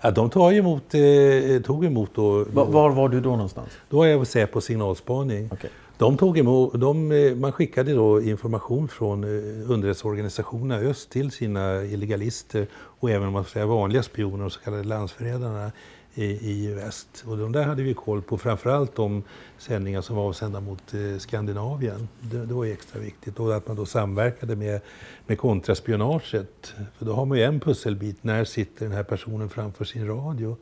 [0.01, 3.69] Ja, de tog emot, eh, tog emot då, var, var, var du då någonstans?
[3.89, 5.45] Då var jag Säpo signalspaning.
[5.51, 5.69] Okay.
[5.97, 11.83] De tog emot, de, eh, man skickade då information från eh, underrättelseorganisationerna öst till sina
[11.83, 15.71] illegalister och även man säga, vanliga spioner, och så kallade landsförrädarna
[16.17, 17.23] i, i väst.
[17.27, 19.23] Och de där hade vi koll på, framförallt de
[19.57, 22.07] sändningar som var avsända mot eh, Skandinavien.
[22.21, 23.39] Det, det var ju extra viktigt.
[23.39, 24.81] Och att man då samverkade med,
[25.27, 26.73] med kontraspionaget.
[26.97, 30.57] För då har man ju en pusselbit, när sitter den här personen framför sin radio?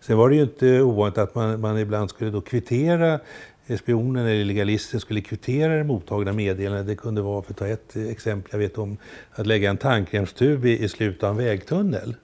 [0.00, 3.20] Sen var det ju inte ovanligt att man, man ibland skulle då kvittera
[3.66, 6.86] eh, spionen eller legalisten skulle kvittera det mottagna meddelandet.
[6.86, 8.96] Det kunde vara, för att ta ett eh, exempel, jag vet om
[9.30, 12.14] att lägga en tandkrämstub i, i slutet av en vägtunnel.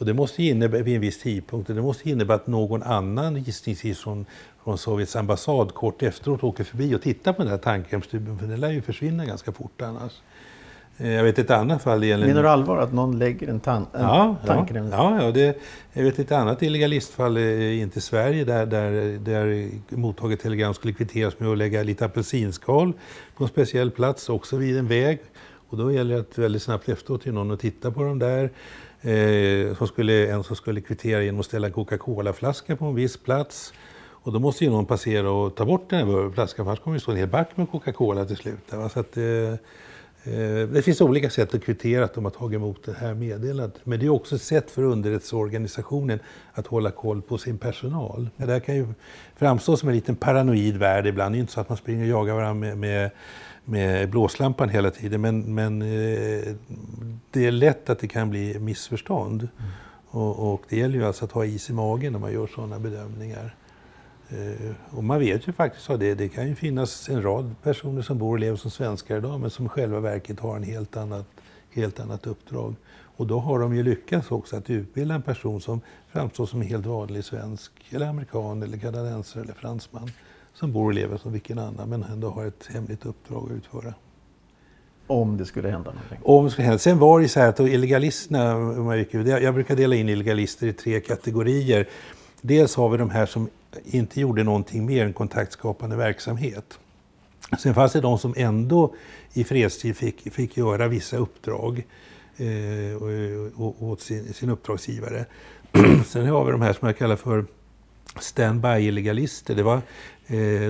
[0.00, 3.98] Och det måste innebära, vid en viss tidpunkt, det måste innebära att någon annan gissningsvis
[3.98, 4.26] från,
[4.64, 8.60] från Sovjets ambassad kort efteråt åker förbi och tittar på den här tandkrämstuben, för den
[8.60, 10.12] lär ju försvinna ganska fort annars.
[10.96, 12.04] Eh, jag vet ett annat fall.
[12.04, 12.26] Gäller...
[12.26, 14.88] Menar du allvar att någon lägger en, tan en ja, tandkräm?
[14.90, 15.58] Ja, ja det,
[15.92, 21.38] jag vet ett annat illegalistfall inte i Sverige där, där, där mottaget telegram skulle kvitteras
[21.38, 22.92] med att lägga lite apelsinskal
[23.36, 25.18] på en speciell plats, också vid en väg.
[25.68, 28.50] Och då gäller det att väldigt snabbt efteråt till någon och titta på dem där.
[29.02, 33.16] Eh, som skulle, en som skulle kvittera genom att ställa en Coca-Cola-flaska på en viss
[33.16, 33.72] plats.
[34.22, 36.96] Och då måste ju någon passera och ta bort den här flaskan, för annars kommer
[36.96, 38.58] det stå en hel back med Coca-Cola till slut.
[38.92, 42.84] Så att, eh, eh, det finns olika sätt att kvittera att de har tagit emot
[42.84, 43.80] det här meddelandet.
[43.84, 46.18] Men det är också ett sätt för underrättelseorganisationen
[46.52, 48.28] att hålla koll på sin personal.
[48.36, 48.86] Det här kan ju
[49.36, 51.34] framstå som en liten paranoid värld ibland.
[51.34, 53.10] Det är inte så att man springer och jagar varandra med, med
[53.70, 55.20] med blåslampan hela tiden.
[55.20, 56.54] Men, men eh,
[57.30, 59.48] det är lätt att det kan bli missförstånd.
[59.58, 59.70] Mm.
[60.06, 62.78] Och, och, det gäller ju alltså att ha is i magen när man gör sådana
[62.78, 63.54] bedömningar.
[64.28, 68.02] Eh, och man vet ju faktiskt att det, det kan ju finnas en rad personer
[68.02, 71.26] som bor och lever som svenskar idag men som själva verket har en helt annat,
[71.70, 72.74] helt annat uppdrag.
[73.16, 76.68] Och då har de ju lyckats också att utbilda en person som framstår som en
[76.68, 80.10] helt vanlig svensk, eller amerikan, eller kanadensare eller fransman
[80.54, 83.94] som bor och lever som vilken annan men ändå har ett hemligt uppdrag att utföra.
[85.06, 86.18] Om det skulle hända någonting?
[86.22, 86.78] Om det skulle hända.
[86.78, 88.40] Sen var det så här att illegalisterna,
[89.40, 91.88] jag brukar dela in illegalister i tre kategorier.
[92.40, 93.48] Dels har vi de här som
[93.84, 96.78] inte gjorde någonting mer än kontaktskapande verksamhet.
[97.58, 98.94] Sen fanns det de som ändå
[99.32, 101.86] i fredstid fick, fick göra vissa uppdrag
[102.36, 103.02] eh,
[103.82, 105.26] åt sin, sin uppdragsgivare.
[106.06, 107.44] Sen har vi de här som jag kallar för
[108.20, 109.54] stand-by-illegalister.
[109.54, 109.80] Det var,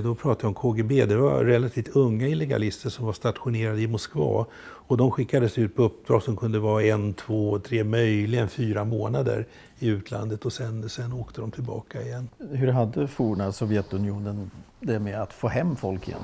[0.03, 1.07] då pratar jag om KGB.
[1.07, 4.47] Det var relativt unga illegalister som var stationerade i Moskva.
[4.91, 9.47] Och de skickades ut på uppdrag som kunde vara en, två, tre, möjligen fyra månader
[9.79, 12.29] i utlandet och sen, sen åkte de tillbaka igen.
[12.51, 16.21] Hur hade forna Sovjetunionen det med att få hem folk igen?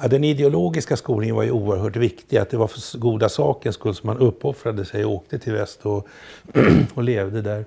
[0.00, 2.36] Ja, den ideologiska skolningen var ju oerhört viktig.
[2.36, 5.86] Att det var för goda sakens skull som man uppoffrade sig och åkte till väst
[5.86, 6.08] och,
[6.94, 7.64] och levde där.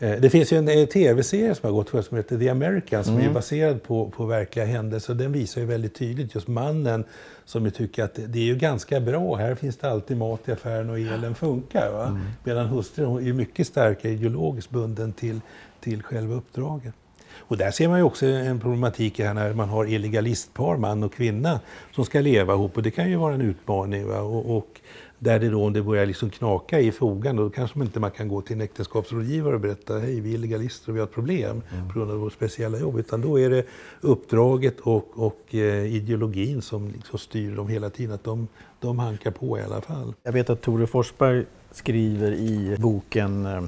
[0.00, 3.06] Eh, det finns ju en eh, tv-serie som har gått för som heter The Americans
[3.06, 3.28] som mm.
[3.28, 5.14] är baserad på, på verkliga händelser.
[5.14, 7.04] Den visar ju väldigt tydligt just mannen
[7.44, 9.36] som ju tycker att det är ju ganska bra.
[9.36, 11.92] Här finns det alltid mat i affären och elen funkar.
[11.92, 12.06] Va?
[12.06, 12.20] Mm.
[12.44, 15.40] Medan hustrun är mycket starkare ideologiskt bunden till,
[15.80, 16.94] till själva uppdraget.
[17.32, 21.14] Och där ser man ju också en problematik här när man har illegalistpar, man och
[21.14, 21.60] kvinna,
[21.94, 22.76] som ska leva ihop.
[22.76, 24.08] Och det kan ju vara en utmaning.
[24.08, 24.20] Va?
[24.20, 24.80] Och, och
[25.22, 28.10] där det då, om det börjar liksom knaka i fogan, då kanske man inte man
[28.10, 31.14] kan gå till en äktenskapsrådgivare och berätta hej, vi är legalister och vi har ett
[31.14, 31.88] problem mm.
[31.88, 32.98] på grund av vårt speciella jobb.
[32.98, 33.64] Utan då är det
[34.00, 38.14] uppdraget och, och eh, ideologin som liksom styr dem hela tiden.
[38.14, 38.48] Att de,
[38.80, 40.14] de hankar på i alla fall.
[40.22, 43.62] Jag vet att Tore Forsberg skriver i boken eh,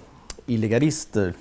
[0.46, 1.34] Illegalister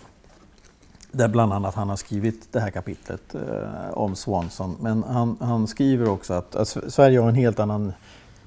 [1.12, 4.78] där bland annat han har skrivit det här kapitlet eh, om Swanson.
[4.80, 7.94] Men han, han skriver också att, att Sverige har en helt annan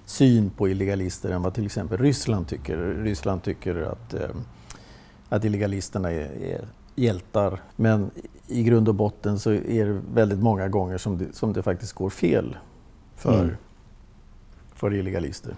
[0.05, 2.77] syn på illegalister än vad till exempel Ryssland tycker.
[2.77, 4.29] Ryssland tycker att, eh,
[5.29, 6.65] att illegalisterna är, är
[6.95, 7.61] hjältar.
[7.77, 8.11] Men
[8.47, 11.93] i grund och botten så är det väldigt många gånger som det, som det faktiskt
[11.93, 12.57] går fel
[13.17, 13.57] för, mm.
[14.75, 15.57] för illegalister.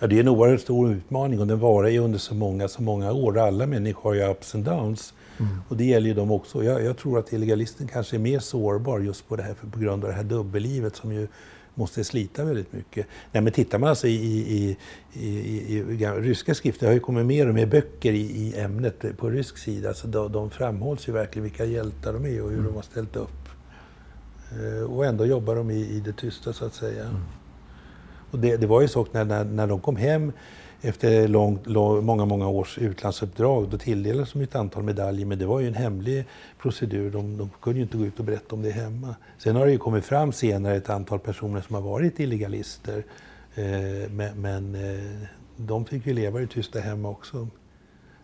[0.00, 2.82] Ja, det är en oerhört stor utmaning och den varar ju under så många, så
[2.82, 3.38] många år.
[3.38, 5.14] Alla människor har ju ups and downs.
[5.38, 5.60] Mm.
[5.68, 6.64] Och det gäller ju dem också.
[6.64, 10.04] Jag, jag, tror att illegalisten kanske är mer sårbar just på, det här, på grund
[10.04, 11.28] av det här dubbellivet som ju
[11.74, 13.06] måste slita väldigt mycket.
[13.32, 14.76] Nej, men tittar man alltså i, i,
[15.12, 15.28] i,
[15.76, 15.82] i,
[16.18, 19.94] ryska skrifter, det har ju kommit mer och mer böcker i, ämnet på rysk sida.
[19.94, 22.66] Så de, de framhålls ju verkligen vilka hjältar de är och hur mm.
[22.66, 23.48] de har ställt upp.
[24.50, 27.04] Eh, och ändå jobbar de i, i det tysta så att säga.
[27.04, 27.20] Mm.
[28.30, 30.32] Och det, det var ju så när, när, när de kom hem
[30.84, 35.46] efter lång, lång, många, många års utlandsuppdrag, då tilldelades de ett antal medaljer, men det
[35.46, 36.24] var ju en hemlig
[36.58, 37.10] procedur.
[37.10, 39.14] De, de kunde ju inte gå ut och berätta om det hemma.
[39.38, 43.04] Sen har det ju kommit fram senare ett antal personer som har varit illegalister,
[43.54, 47.48] eh, men, men eh, de fick ju leva i tysta hemma också.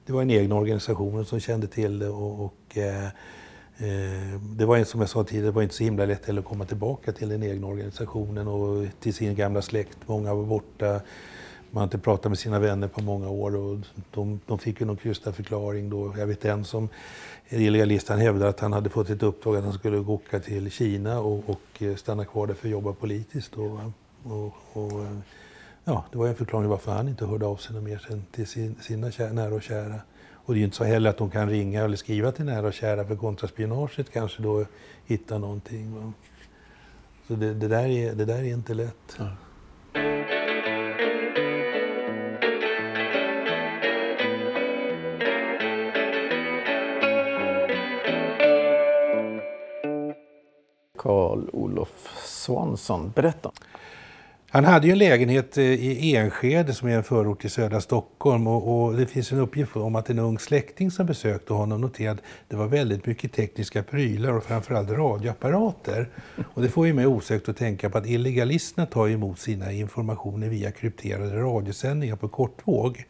[0.07, 4.85] Det var en egen organisation som kände till det och, och eh, eh det var
[4.85, 7.43] som jag sa tidigare, det var inte så himla lätt att komma tillbaka till den
[7.43, 9.99] egna organisationen och till sin gamla släkt.
[10.07, 11.01] Många var borta.
[11.71, 13.79] Man har inte pratat med sina vänner på många år och
[14.11, 16.15] de, de fick ju någon krystad förklaring då.
[16.19, 16.89] Jag vet en som
[17.49, 21.21] illegalist, han hävdade att han hade fått ett uppdrag att han skulle åka till Kina
[21.21, 23.55] och, och eh, stanna kvar där för att jobba politiskt.
[23.55, 23.81] Och,
[24.23, 25.07] och, och,
[25.85, 28.47] ja, det var en förklaring varför han inte hörde av sig något mer sen till
[28.47, 29.95] sin, sina kära, nära och kära.
[30.33, 32.67] Och det är ju inte så heller att de kan ringa eller skriva till nära
[32.67, 34.65] och kära för kontraspionaget kanske då
[35.07, 35.95] hittar någonting.
[35.95, 36.13] Va?
[37.29, 39.17] Så det, det, där är, det där är inte lätt.
[39.19, 39.27] Ja.
[51.03, 53.13] Karl-Olof Svansson.
[53.15, 53.51] Berätta.
[54.51, 58.47] Han hade ju en lägenhet eh, i Enskede som är en förort till södra Stockholm
[58.47, 62.21] och, och, det finns en uppgift om att en ung släkting som besökte honom noterade
[62.21, 66.09] att det var väldigt mycket tekniska prylar och framförallt radioapparater.
[66.55, 70.49] Och det får ju mig osökt att tänka på att illegalisterna tar emot sina informationer
[70.49, 73.05] via krypterade radiosändningar på kortvåg.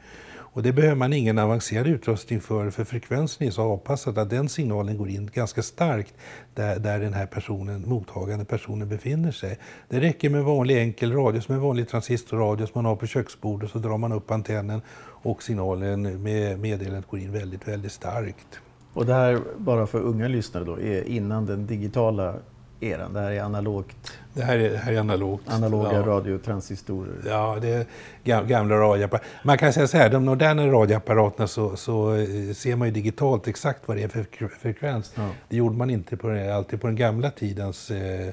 [0.53, 4.49] Och det behöver man ingen avancerad utrustning för, för frekvensen är så avpassad att den
[4.49, 6.15] signalen går in ganska starkt
[6.55, 9.59] där, där den här personen, mottagande personen befinner sig.
[9.89, 13.71] Det räcker med vanlig enkel radio, som en vanlig transistorradio som man har på köksbordet,
[13.71, 14.83] så drar man upp antennen
[15.23, 18.61] och signalen med meddelandet går in väldigt, väldigt starkt.
[18.93, 22.35] Och det här, bara för unga lyssnare då, är innan den digitala
[22.81, 23.13] eran?
[23.13, 24.13] Det här är analogt?
[24.35, 25.49] Det här är, det här är analogt.
[25.49, 26.03] Analoga ja.
[26.03, 27.15] radiotransistorer?
[27.27, 27.87] Ja, det är
[28.25, 29.29] gamla radioapparater.
[29.43, 33.49] Man kan säga så här, de moderna radioapparaterna så, så eh, ser man ju digitalt
[33.49, 35.13] exakt vad det är för frekvens.
[35.15, 35.29] Ja.
[35.49, 38.29] Det gjorde man inte på, alltid på den gamla tidens eh,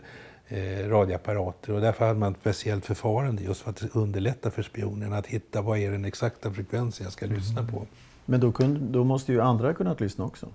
[0.48, 5.14] eh, radioapparater och därför hade man ett speciellt förfarande just för att underlätta för spionen
[5.14, 7.38] att hitta vad är den exakta frekvensen jag ska mm.
[7.38, 7.86] lyssna på.
[8.30, 10.48] Men då, kunde, då måste ju andra kunnat lyssna också?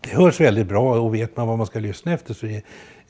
[0.00, 2.62] Det hörs väldigt bra och vet man vad man ska lyssna efter så är,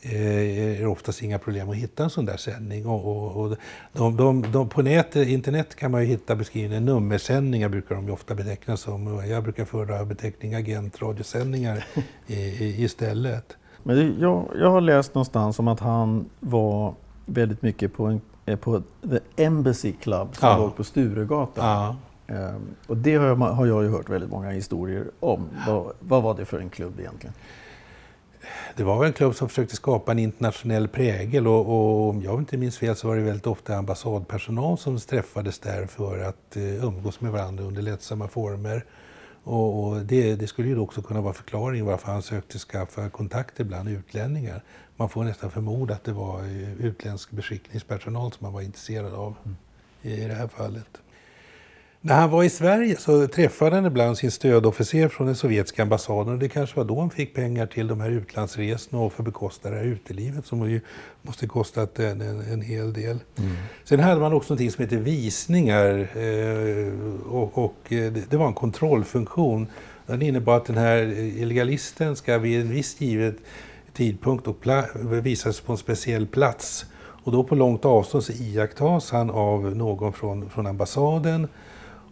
[0.03, 2.87] är det oftast inga problem att hitta en sån där sändning.
[2.87, 3.57] Och, och, och
[3.93, 8.13] de, de, de, på nätet, internet kan man ju hitta beskrivningen nummersändningar brukar de ju
[8.13, 9.25] ofta betecknas som.
[9.29, 11.85] Jag brukar föredra beteckning agentradiosändningar
[12.59, 13.57] istället.
[13.83, 16.95] Men det, jag, jag har läst någonstans om att han var
[17.27, 20.59] väldigt mycket på, en, eh, på The Embassy Club som ja.
[20.59, 21.65] låg på Sturegatan.
[21.65, 21.97] Ja.
[22.31, 25.49] Um, och det har jag, har jag ju hört väldigt många historier om.
[25.67, 27.35] Vad, vad var det för en klubb egentligen?
[28.77, 32.57] Det var en klubb som försökte skapa en internationell prägel och, och om jag inte
[32.57, 37.21] minns fel så var det väldigt ofta ambassadpersonal som träffades där för att uh, umgås
[37.21, 38.85] med varandra under lättsamma former.
[39.45, 43.65] Och, och det, det, skulle ju också kunna vara förklaringen varför han sökte skaffa kontakter
[43.65, 44.63] bland utlänningar.
[44.97, 49.35] Man får nästan förmoda att det var eh, utländsk beskickningspersonal som han var intresserad av
[49.45, 49.57] mm.
[50.03, 51.01] i det här fallet.
[52.03, 56.33] När han var i Sverige så träffade han ibland sin stödofficer från den sovjetiska ambassaden
[56.33, 59.27] och det kanske var då han fick pengar till de här utlandsresorna och för att
[59.27, 60.81] bekosta det här utelivet som ju
[61.23, 63.19] måste kostat en, en, en hel del.
[63.39, 63.57] Mm.
[63.85, 68.55] Sen hade man också något som heter visningar eh, och, och eh, det, var en
[68.55, 69.67] kontrollfunktion.
[70.07, 73.39] Den innebar att den här illegalisten ska vid en viss given
[73.93, 74.67] tidpunkt och
[75.23, 76.87] visas på en speciell plats.
[77.25, 81.49] Och då på långt avstånd så iakttas han av någon från, från ambassaden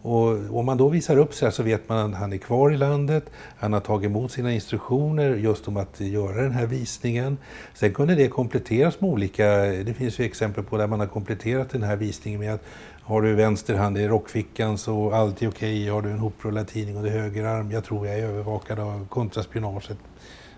[0.02, 2.76] och om man då visar upp sig så vet man att han är kvar i
[2.76, 3.30] landet.
[3.58, 7.38] Han har tagit emot sina instruktioner just om att göra den här visningen.
[7.74, 11.70] Sen kunde det kompletteras med olika, det finns ju exempel på där man har kompletterat
[11.70, 12.62] den här visningen med att
[13.02, 15.82] har du vänster hand i rockfickan så allt är okej.
[15.82, 15.90] Okay.
[15.90, 19.98] Har du en hoprullad tidning under höger arm, jag tror jag är övervakad av kontraspionaget.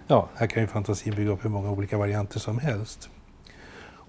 [0.07, 3.11] Ja, här kan ju fantasin bygga upp hur många olika varianter som helst.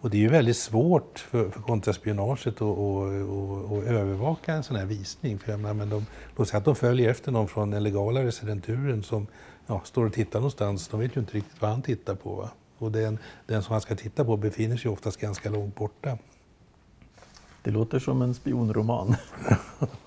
[0.02, 4.64] Och det är ju väldigt svårt för, för kontraspionaget att och, och, och övervaka en
[4.64, 5.40] sån här visning.
[5.40, 9.04] För menar, men de, låt säga att de följer efter någon från den legala residenturen
[9.04, 9.28] som
[9.68, 10.88] ja, står och tittar någonstans.
[10.88, 12.36] De vet ju inte riktigt vad han tittar på.
[12.36, 12.50] Va?
[12.78, 16.18] Och den, den som han ska titta på befinner sig oftast ganska långt borta.
[17.64, 19.16] Det låter som en spionroman.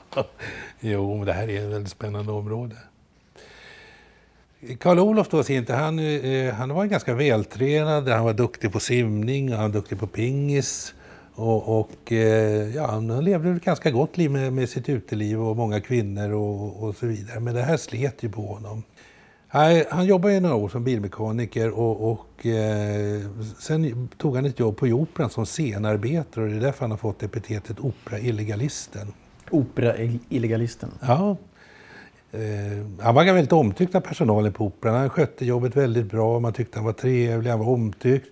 [0.80, 2.76] jo, men det här är ett väldigt spännande område.
[4.80, 9.68] Karl-Olof då, han, eh, han var ganska vältränad, han var duktig på simning, han var
[9.68, 10.94] duktig på pingis.
[11.34, 15.56] Och, och eh, ja, han levde ett ganska gott liv med, med sitt uteliv och
[15.56, 17.40] många kvinnor och, och, så vidare.
[17.40, 18.82] Men det här slet ju på honom.
[19.48, 23.20] Han, han jobbade i några år som bilmekaniker och, och eh,
[23.58, 26.98] sen tog han ett jobb på Operan som scenarbetare och det är därför han har
[26.98, 29.12] fått epitetet opera-illegalisten.
[29.50, 30.90] Opera-illegalisten?
[31.00, 31.36] Ja,
[33.00, 34.94] han var väldigt omtyckt av personalen på Operan.
[34.94, 36.40] Han skötte jobbet väldigt bra.
[36.40, 38.28] Man tyckte han var trevlig, han var omtyckt.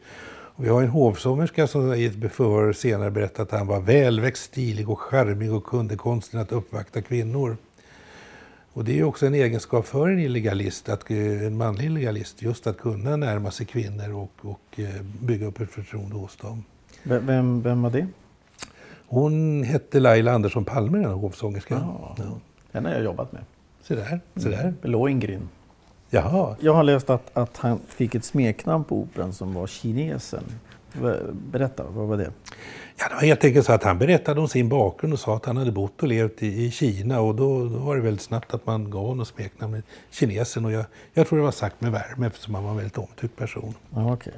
[0.54, 4.42] Och vi har en hovsångerska som i ett förhör senare berättat att han var välväxt,
[4.42, 7.56] stilig och charmig och kunde konsten att uppvakta kvinnor.
[8.72, 12.66] Och det är också en egenskap för en illegalist, att, eh, en manlig illegalist, just
[12.66, 16.64] att kunna närma sig kvinnor och, och eh, bygga upp ett förtroende hos dem.
[17.02, 18.06] Vem, vem var det?
[19.06, 21.78] Hon hette Laila Andersson Palme, den hovsångerskan.
[21.80, 22.40] Ja, ja.
[22.72, 23.42] Henne har jag jobbat med.
[23.83, 24.61] Se där, se där.
[24.61, 24.75] Mm.
[24.83, 25.49] Lohengrin.
[26.11, 26.57] Jaha.
[26.61, 30.45] Jag har läst att, att han fick ett smeknamn på operan som var kinesen.
[31.33, 32.33] Berätta, vad var det?
[32.99, 35.45] Ja, det var helt enkelt så att han berättade om sin bakgrund och sa att
[35.45, 38.55] han hade bott och levt i, i Kina och då, då, var det väldigt snabbt
[38.55, 42.27] att man gav honom smeknamnet kinesen och jag, jag tror det var sagt med värme
[42.27, 43.75] eftersom han var en väldigt omtyckt person.
[43.95, 44.33] Ah, okay.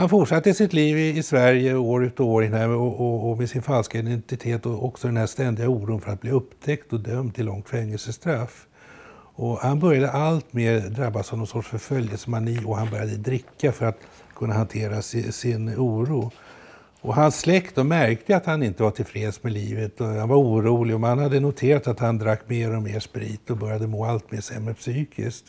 [0.00, 3.30] Han fortsatte sitt liv i, i Sverige år ut och år in här, och, och,
[3.30, 6.92] och, med sin falska identitet och också den här ständiga oron för att bli upptäckt
[6.92, 8.66] och dömd till långt fängelsestraff.
[9.34, 13.86] Och han började allt mer drabbas av någon sorts förföljelsemani och han började dricka för
[13.86, 13.98] att
[14.36, 16.30] kunna hantera sin, sin oro.
[17.00, 20.36] Och hans släkt de märkte att han inte var tillfreds med livet och han var
[20.36, 24.04] orolig och man hade noterat att han drack mer och mer sprit och började må
[24.04, 25.44] allt mer sämre psykiskt.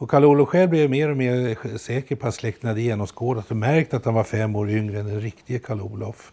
[0.00, 3.94] Och Karl-Olof själv blev mer och mer säker på att släkten hade genomskådat och märkt
[3.94, 6.32] att han var fem år yngre än den riktige Karl-Olof.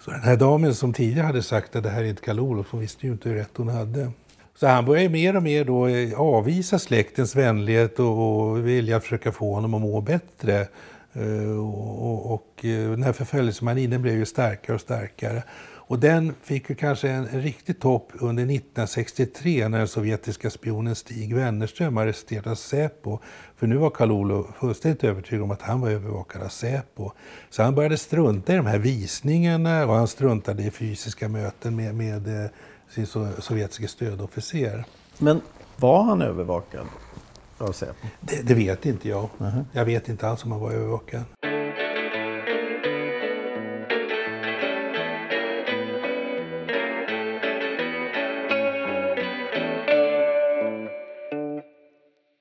[0.00, 2.80] Så den här damen som tidigare hade sagt att det här är inte Karl-Olof, hon
[2.80, 4.10] visste ju inte hur rätt hon hade.
[4.54, 9.32] Så han började mer och mer då eh, avvisa släktens vänlighet och och vilja försöka
[9.32, 10.66] få honom att må bättre.
[11.12, 15.42] Eh, och, och eh, den här förföljelsemaninen blev ju starkare och starkare.
[15.90, 21.34] Och den fick ju kanske en, riktig topp under 1963 när den sovjetiska spionen Stig
[21.34, 23.18] Wennerström arresterades av Säpo.
[23.56, 27.10] För nu var Karl-Olof fullständigt övertygad om att han var övervakad av Säpo.
[27.50, 31.94] Så han började strunta i de här visningarna och han struntade i fysiska möten med,
[31.94, 32.50] med eh,
[32.88, 33.06] sin
[33.38, 34.84] sovjetiska stödofficer.
[35.18, 35.40] Men
[35.76, 36.86] var han övervakad
[37.58, 38.06] av Säpo?
[38.20, 39.22] Det, det vet inte jag.
[39.22, 39.64] Uh -huh.
[39.72, 41.24] Jag vet inte alls om han var övervakad.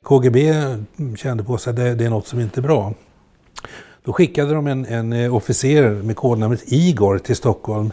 [0.09, 0.53] KGB
[1.17, 2.93] kände på sig att det, det är något som inte är bra.
[4.03, 7.91] Då skickade de en, en eh, officer med kodnamnet Igor till Stockholm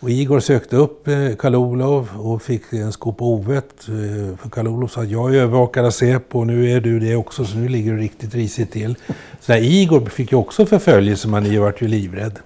[0.00, 3.88] och Igor sökte upp eh, Karl-Olov och fick en skopa ovett.
[3.88, 7.16] Eh, för Karl-Olov sa att jag är övervakad av Säpo och nu är du det
[7.16, 8.96] också så nu ligger du riktigt risigt till.
[9.40, 12.38] Så där, Igor fick ju också förföljelse, man vart ju livrädd.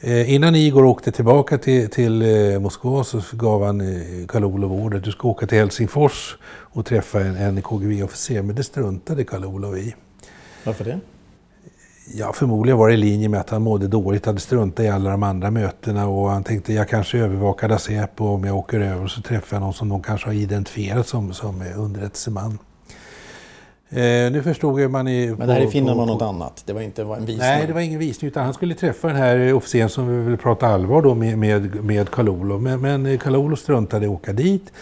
[0.00, 2.22] Eh, innan Igor åkte tillbaka till, till
[2.60, 3.80] Moskva så gav han
[4.28, 8.42] Karl-Olof order att du ska åka till Helsingfors och träffa en, en KGB-officer.
[8.42, 9.94] Men det struntade Karl-Olof i.
[10.64, 11.00] Varför det?
[12.14, 15.10] Ja, förmodligen var det i linje med att han mådde dåligt, hade struntat i alla
[15.10, 19.22] de andra mötena och han tänkte jag kanske övervakar Säpo om jag åker över så
[19.22, 22.58] träffar jag någon som de kanske har identifierat som, som underrättelseman.
[23.92, 25.34] Eh, nu förstod man i...
[25.38, 26.62] Men det här i Finland var något annat?
[26.66, 27.38] Det var inte en visning?
[27.38, 30.38] Nej, det var ingen visning utan han skulle träffa den här officeren som vi vill
[30.38, 32.62] prata allvar då med, med, med Karl-Olof.
[32.62, 34.72] Men, men Karl-Olof struntade i att åka dit.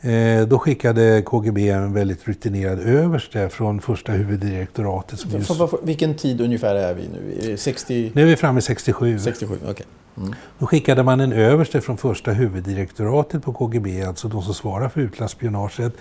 [0.00, 5.18] Eh, då skickade KGB en väldigt rutinerad överste från första huvuddirektoratet.
[5.18, 5.50] Som just...
[5.82, 7.56] vilken tid ungefär är vi nu?
[7.56, 8.10] 60...
[8.14, 9.18] Nu är vi framme i 67.
[9.18, 9.86] 67 okay.
[10.16, 10.34] mm.
[10.58, 15.00] Då skickade man en överste från första huvuddirektoratet på KGB, alltså de som svarar för
[15.00, 15.92] utlandsspionaget,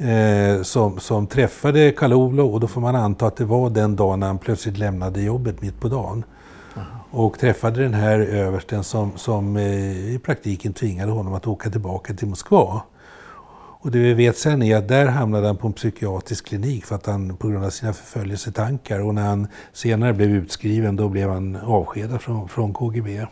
[0.00, 4.22] eh, som, som träffade Karl-Olof och då får man anta att det var den dagen
[4.22, 6.24] han plötsligt lämnade jobbet mitt på dagen.
[7.10, 12.14] Och träffade den här översten som, som eh, i praktiken tvingade honom att åka tillbaka
[12.14, 12.82] till Moskva.
[13.82, 16.94] Och det vi vet sen är att där hamnade han på en psykiatrisk klinik för
[16.94, 19.00] att han, på grund av sina förföljelsetankar.
[19.00, 23.26] Och när han senare blev utskriven då blev han avskedad från, från KGB.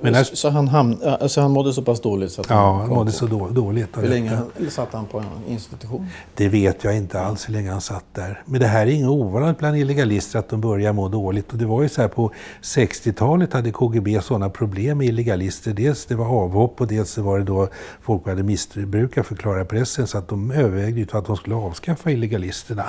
[0.00, 0.24] Men här...
[0.24, 1.02] Så han, hamn...
[1.02, 2.32] alltså han mådde så pass dåligt?
[2.32, 3.16] Så att ja, han mådde på.
[3.16, 3.88] så då, dåligt.
[3.98, 4.38] Hur länge
[4.70, 6.06] satt han på en institution?
[6.34, 8.42] Det vet jag inte alls hur länge han satt där.
[8.44, 11.52] Men det här är inget ovanligt bland illegalister att de börjar må dåligt.
[11.52, 12.32] Och det var ju så här på
[12.62, 15.72] 60-talet hade KGB sådana problem med illegalister.
[15.72, 17.68] Dels det var avhopp och dels var det då
[18.02, 22.84] folk hade missbrukat förklara pressen så att de övervägde ju att de skulle avskaffa illegalisterna.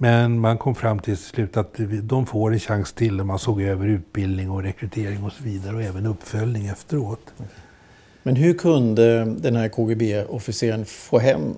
[0.00, 3.62] Men man kom fram till slut att de får en chans till och man såg
[3.62, 7.32] över utbildning och rekrytering och så vidare och även uppföljning efteråt.
[8.22, 11.54] Men hur kunde den här KGB-officeren få hem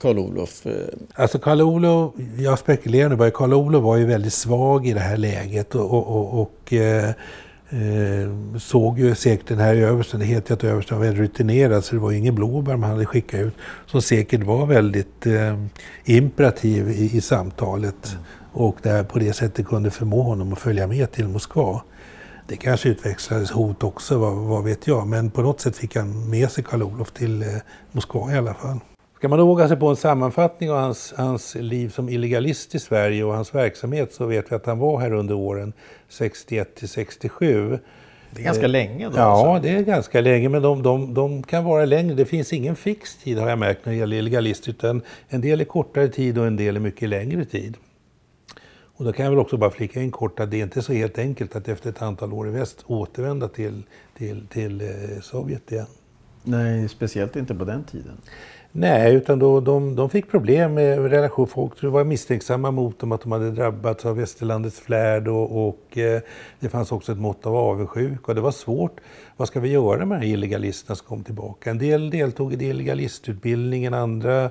[0.00, 0.66] Karl-Olof?
[1.14, 5.74] Alltså Karl-Olof, jag spekulerar nu bara, Karl-Olof var ju väldigt svag i det här läget
[5.74, 6.72] och, och, och, och
[7.70, 11.84] eh, såg ju säkert den här översten, det heter ju att översten var väldigt rutinerad
[11.84, 13.54] så det var ingen blåbär man hade skickat ut,
[13.86, 15.58] som säkert var väldigt eh,
[16.04, 18.24] imperativ i, i samtalet mm.
[18.52, 21.82] och där på det sättet kunde förmå honom att följa med till Moskva.
[22.46, 26.30] Det kanske utväxlades hot också, vad, vad vet jag, men på något sätt fick han
[26.30, 27.48] med sig Karl-Olof till eh,
[27.92, 28.80] Moskva i alla fall.
[29.16, 33.24] Ska man våga sig på en sammanfattning av hans, hans liv som illegalist i Sverige
[33.24, 35.72] och hans verksamhet så vet vi att han var här under åren
[36.08, 37.78] 61 till 67.
[38.30, 39.16] Det är ganska länge då?
[39.16, 39.68] Ja, alltså.
[39.68, 42.14] det är ganska länge, men de, de, de, kan vara längre.
[42.14, 45.60] Det finns ingen fix tid har jag märkt när det gäller illegalister, utan en del
[45.60, 47.76] är kortare tid och en del är mycket längre tid.
[48.96, 50.92] Och då kan jag väl också bara flika in kort att det är inte så
[50.92, 53.82] helt enkelt att efter ett antal år i väst återvända till,
[54.18, 55.86] till, till eh, Sovjet igen.
[56.42, 58.16] Nej, speciellt inte på den tiden.
[58.76, 61.46] Nej, utan då, de, de fick problem med relation.
[61.46, 66.20] Folk var misstänksamma mot dem att de hade drabbats av västerlandets flärd och, och eh,
[66.60, 68.22] det fanns också ett mått av avundsjuka.
[68.26, 69.00] Och det var svårt.
[69.36, 71.70] Vad ska vi göra med de här illegalisterna som kom tillbaka?
[71.70, 74.50] En del deltog i illegalistutbildningen, andra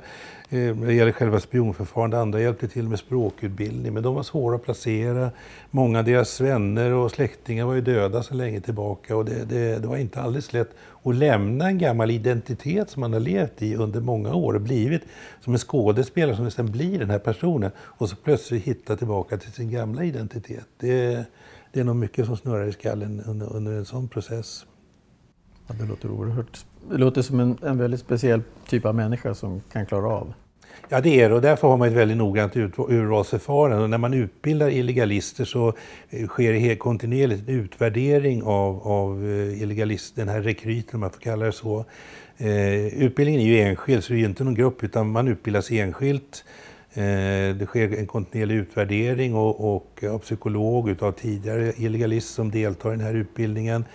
[0.54, 2.18] Eh, det gäller själva spionförfarandet.
[2.18, 3.94] Andra hjälpte till med språkutbildning.
[3.94, 5.32] Men de var svåra att placera.
[5.72, 9.16] Många av deras vänner och släktingar var ju döda så länge tillbaka.
[9.16, 10.70] Och det, det, det var inte alldeles lätt
[11.04, 15.02] att lämna en gammal identitet som man har levt i under många år och blivit
[15.42, 17.72] som en skådespelare som sen blir den här personen.
[17.78, 20.68] Och så plötsligt hitta tillbaka till sin gamla identitet.
[20.78, 21.26] Det,
[21.72, 24.66] det är nog mycket som snurrar i skallen under, under en sån process.
[25.68, 29.62] Ja, det låter oerhört det låter som en, en väldigt speciell typ av människa som
[29.72, 30.34] kan klara av.
[30.90, 33.84] Ja, det är det och därför har man ett väldigt noggrant urvalsförfarande.
[33.84, 35.74] Och när man utbildar illegalister så
[36.10, 41.12] eh, sker det kontinuerligt en utvärdering av, av eh, illegalist, den här rekryten, om man
[41.12, 41.86] får kalla det så.
[42.38, 45.72] Eh, utbildningen är ju enskild, så det är ju inte någon grupp, utan man utbildas
[45.72, 46.46] enskilt.
[46.94, 52.90] Eh, det sker en kontinuerlig utvärdering och, och av psykolog av tidigare illegalist som deltar
[52.90, 53.86] i den här utbildningen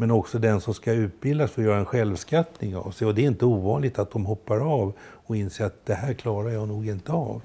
[0.00, 3.06] men också den som ska utbildas för att göra en självskattning av sig.
[3.06, 6.50] Och det är inte ovanligt att de hoppar av och inser att det här klarar
[6.50, 7.42] jag nog inte av.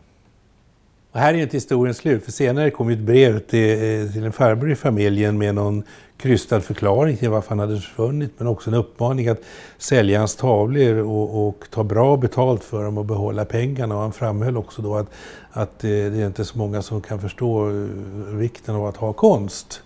[1.11, 4.31] Och här är inte historien slut, för senare kom ett brev till, eh, till en
[4.31, 5.83] farbror i familjen med någon
[6.17, 9.41] krystad förklaring till varför han hade försvunnit, men också en uppmaning att
[9.77, 13.95] sälja hans tavlor och, och, ta bra betalt för dem och behålla pengarna.
[13.95, 15.07] Och han framhöll också då att,
[15.51, 17.73] att eh, det är inte så många som kan förstå eh,
[18.35, 19.81] vikten av att ha konst.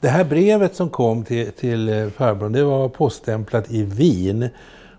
[0.00, 4.48] Det här brevet som kom till, till eh, farbrorn, det var poststämplat i Wien.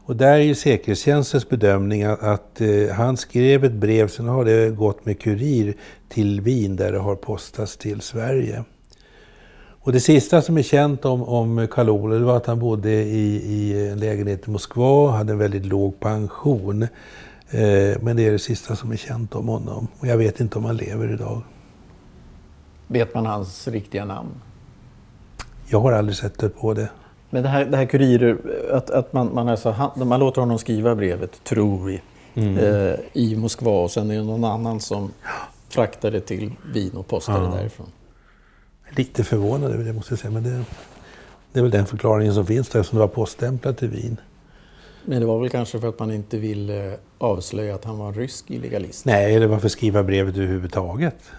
[0.06, 4.45] Och där är ju säkerhetstjänstens bedömning att, att eh, han skrev ett brev, sen har
[4.45, 5.74] det gått med kurir
[6.10, 8.64] till Wien där det har postats till Sverige.
[9.82, 13.36] Och det sista som är känt om, om Karl Olof var att han bodde i,
[13.36, 16.84] i en lägenhet i Moskva, hade en väldigt låg pension.
[16.84, 19.88] Eh, men det är det sista som är känt om honom.
[20.00, 21.41] Och jag vet inte om han lever idag.
[22.88, 24.30] Vet man hans riktiga namn?
[25.72, 26.89] Jag har aldrig sett det på det.
[27.30, 28.38] Men det här, det här kurirer,
[28.72, 32.01] att, att man, man, alltså, man låter honom skriva brevet, tror vi,
[32.34, 32.57] mm.
[32.57, 35.11] eh, i Moskva och sen är det någon annan som
[35.70, 37.39] fraktar det till Wien och postar ja.
[37.39, 37.88] det därifrån.
[38.89, 40.63] Lite förvånad över det måste jag säga, men det,
[41.53, 44.17] det är väl den förklaringen som finns där, eftersom det var poststämplat till Wien.
[45.05, 48.13] Men det var väl kanske för att man inte ville avslöja att han var en
[48.13, 49.05] rysk illegalist?
[49.05, 51.32] Nej, eller varför skriva brevet överhuvudtaget?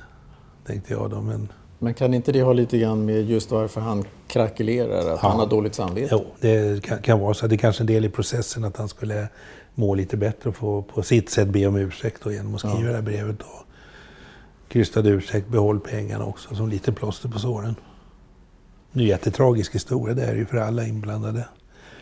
[0.67, 1.49] Tänkte jag då, men...
[1.83, 4.99] Men kan inte det ha lite grann med just varför han krackelerar?
[4.99, 5.29] Att ja.
[5.29, 6.09] han har dåligt samvete?
[6.13, 7.47] Jo, det kan, kan, vara så.
[7.47, 9.29] Det är kanske en del i processen att han skulle
[9.75, 12.81] må lite bättre och få på sitt sätt be om ursäkt då, genom att skriva
[12.81, 12.87] ja.
[12.87, 13.43] det här brevet.
[13.43, 13.67] Och
[14.69, 17.77] krystad ursäkt, behåll pengarna också som lite plåster på såren.
[18.93, 21.49] Det är en jättetragisk historia det är ju för alla inblandade.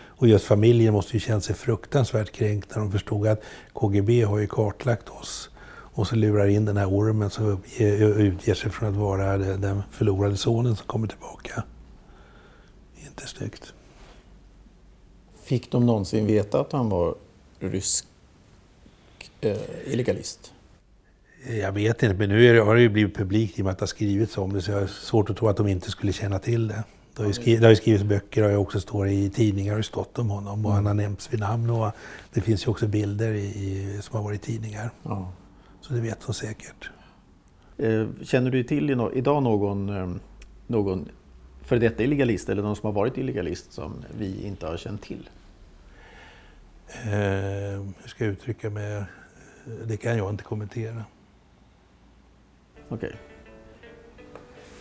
[0.07, 4.39] Och just familjen måste ju känna sig fruktansvärt kränkt när de förstod att KGB har
[4.39, 5.51] ju kartlagt oss
[5.99, 10.37] och så lurar in den här ormen som utger sig från att vara den förlorade
[10.37, 11.65] sonen som kommer tillbaka.
[13.07, 13.73] Inte snyggt.
[15.43, 17.15] Fick de någonsin veta att han var
[17.59, 18.07] rysk
[19.41, 20.53] eh, illegalist?
[21.49, 23.83] Jag vet inte, men nu har det ju blivit publikt i och med att det
[23.83, 26.39] har skrivits om det så jag har svårt att tro att de inte skulle känna
[26.39, 26.85] till det.
[27.17, 30.19] Det har ju skrivits, det har skrivits böcker och också står i tidningar och stått
[30.19, 31.93] om honom och han har nämnts vid namn och
[32.33, 34.91] det finns ju också bilder i, som har varit i tidningar.
[35.03, 35.33] Ja.
[35.81, 36.91] Så det vet hon säkert.
[37.79, 40.11] Eh, känner du till idag någon, eh,
[40.67, 41.09] någon
[41.63, 45.31] före detta illegalist eller någon som har varit illegalist som vi inte har känt till?
[46.89, 47.11] Eh,
[48.03, 49.05] hur ska jag uttrycka mig?
[49.85, 51.05] Det kan jag inte kommentera.
[52.89, 53.13] Okej.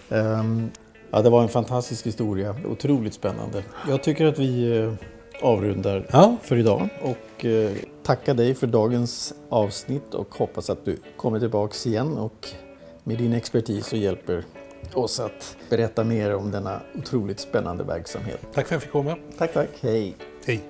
[0.09, 0.19] Okay.
[0.19, 0.69] Um, ehm,
[1.11, 2.55] ja, det var en fantastisk historia.
[2.65, 3.63] Otroligt spännande.
[3.87, 4.97] Jag tycker att vi
[5.41, 6.37] avrundar ja.
[6.41, 7.71] för idag och eh,
[8.07, 12.47] tackar dig för dagens avsnitt och hoppas att du kommer tillbaks igen och
[13.03, 14.43] med din expertis och hjälper
[14.93, 18.39] oss att berätta mer om denna otroligt spännande verksamhet.
[18.53, 19.17] Tack för att jag fick komma.
[19.37, 19.69] Tack, tack.
[19.81, 20.15] Hej.
[20.45, 20.61] Hej.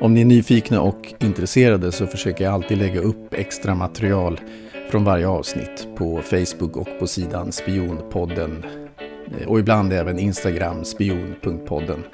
[0.00, 4.40] Om ni är nyfikna och intresserade så försöker jag alltid lägga upp extra material
[4.90, 8.64] från varje avsnitt på Facebook och på sidan Spionpodden
[9.46, 12.04] och ibland även Instagram spion.podden.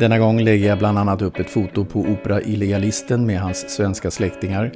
[0.00, 4.10] Denna gång lägger jag bland annat upp ett foto på Opera Illegalisten med hans svenska
[4.10, 4.72] släktingar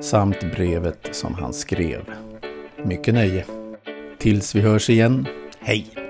[0.00, 2.00] samt brevet som han skrev.
[2.84, 3.44] Mycket nöje.
[4.18, 5.26] Tills vi hörs igen,
[5.60, 6.03] hej!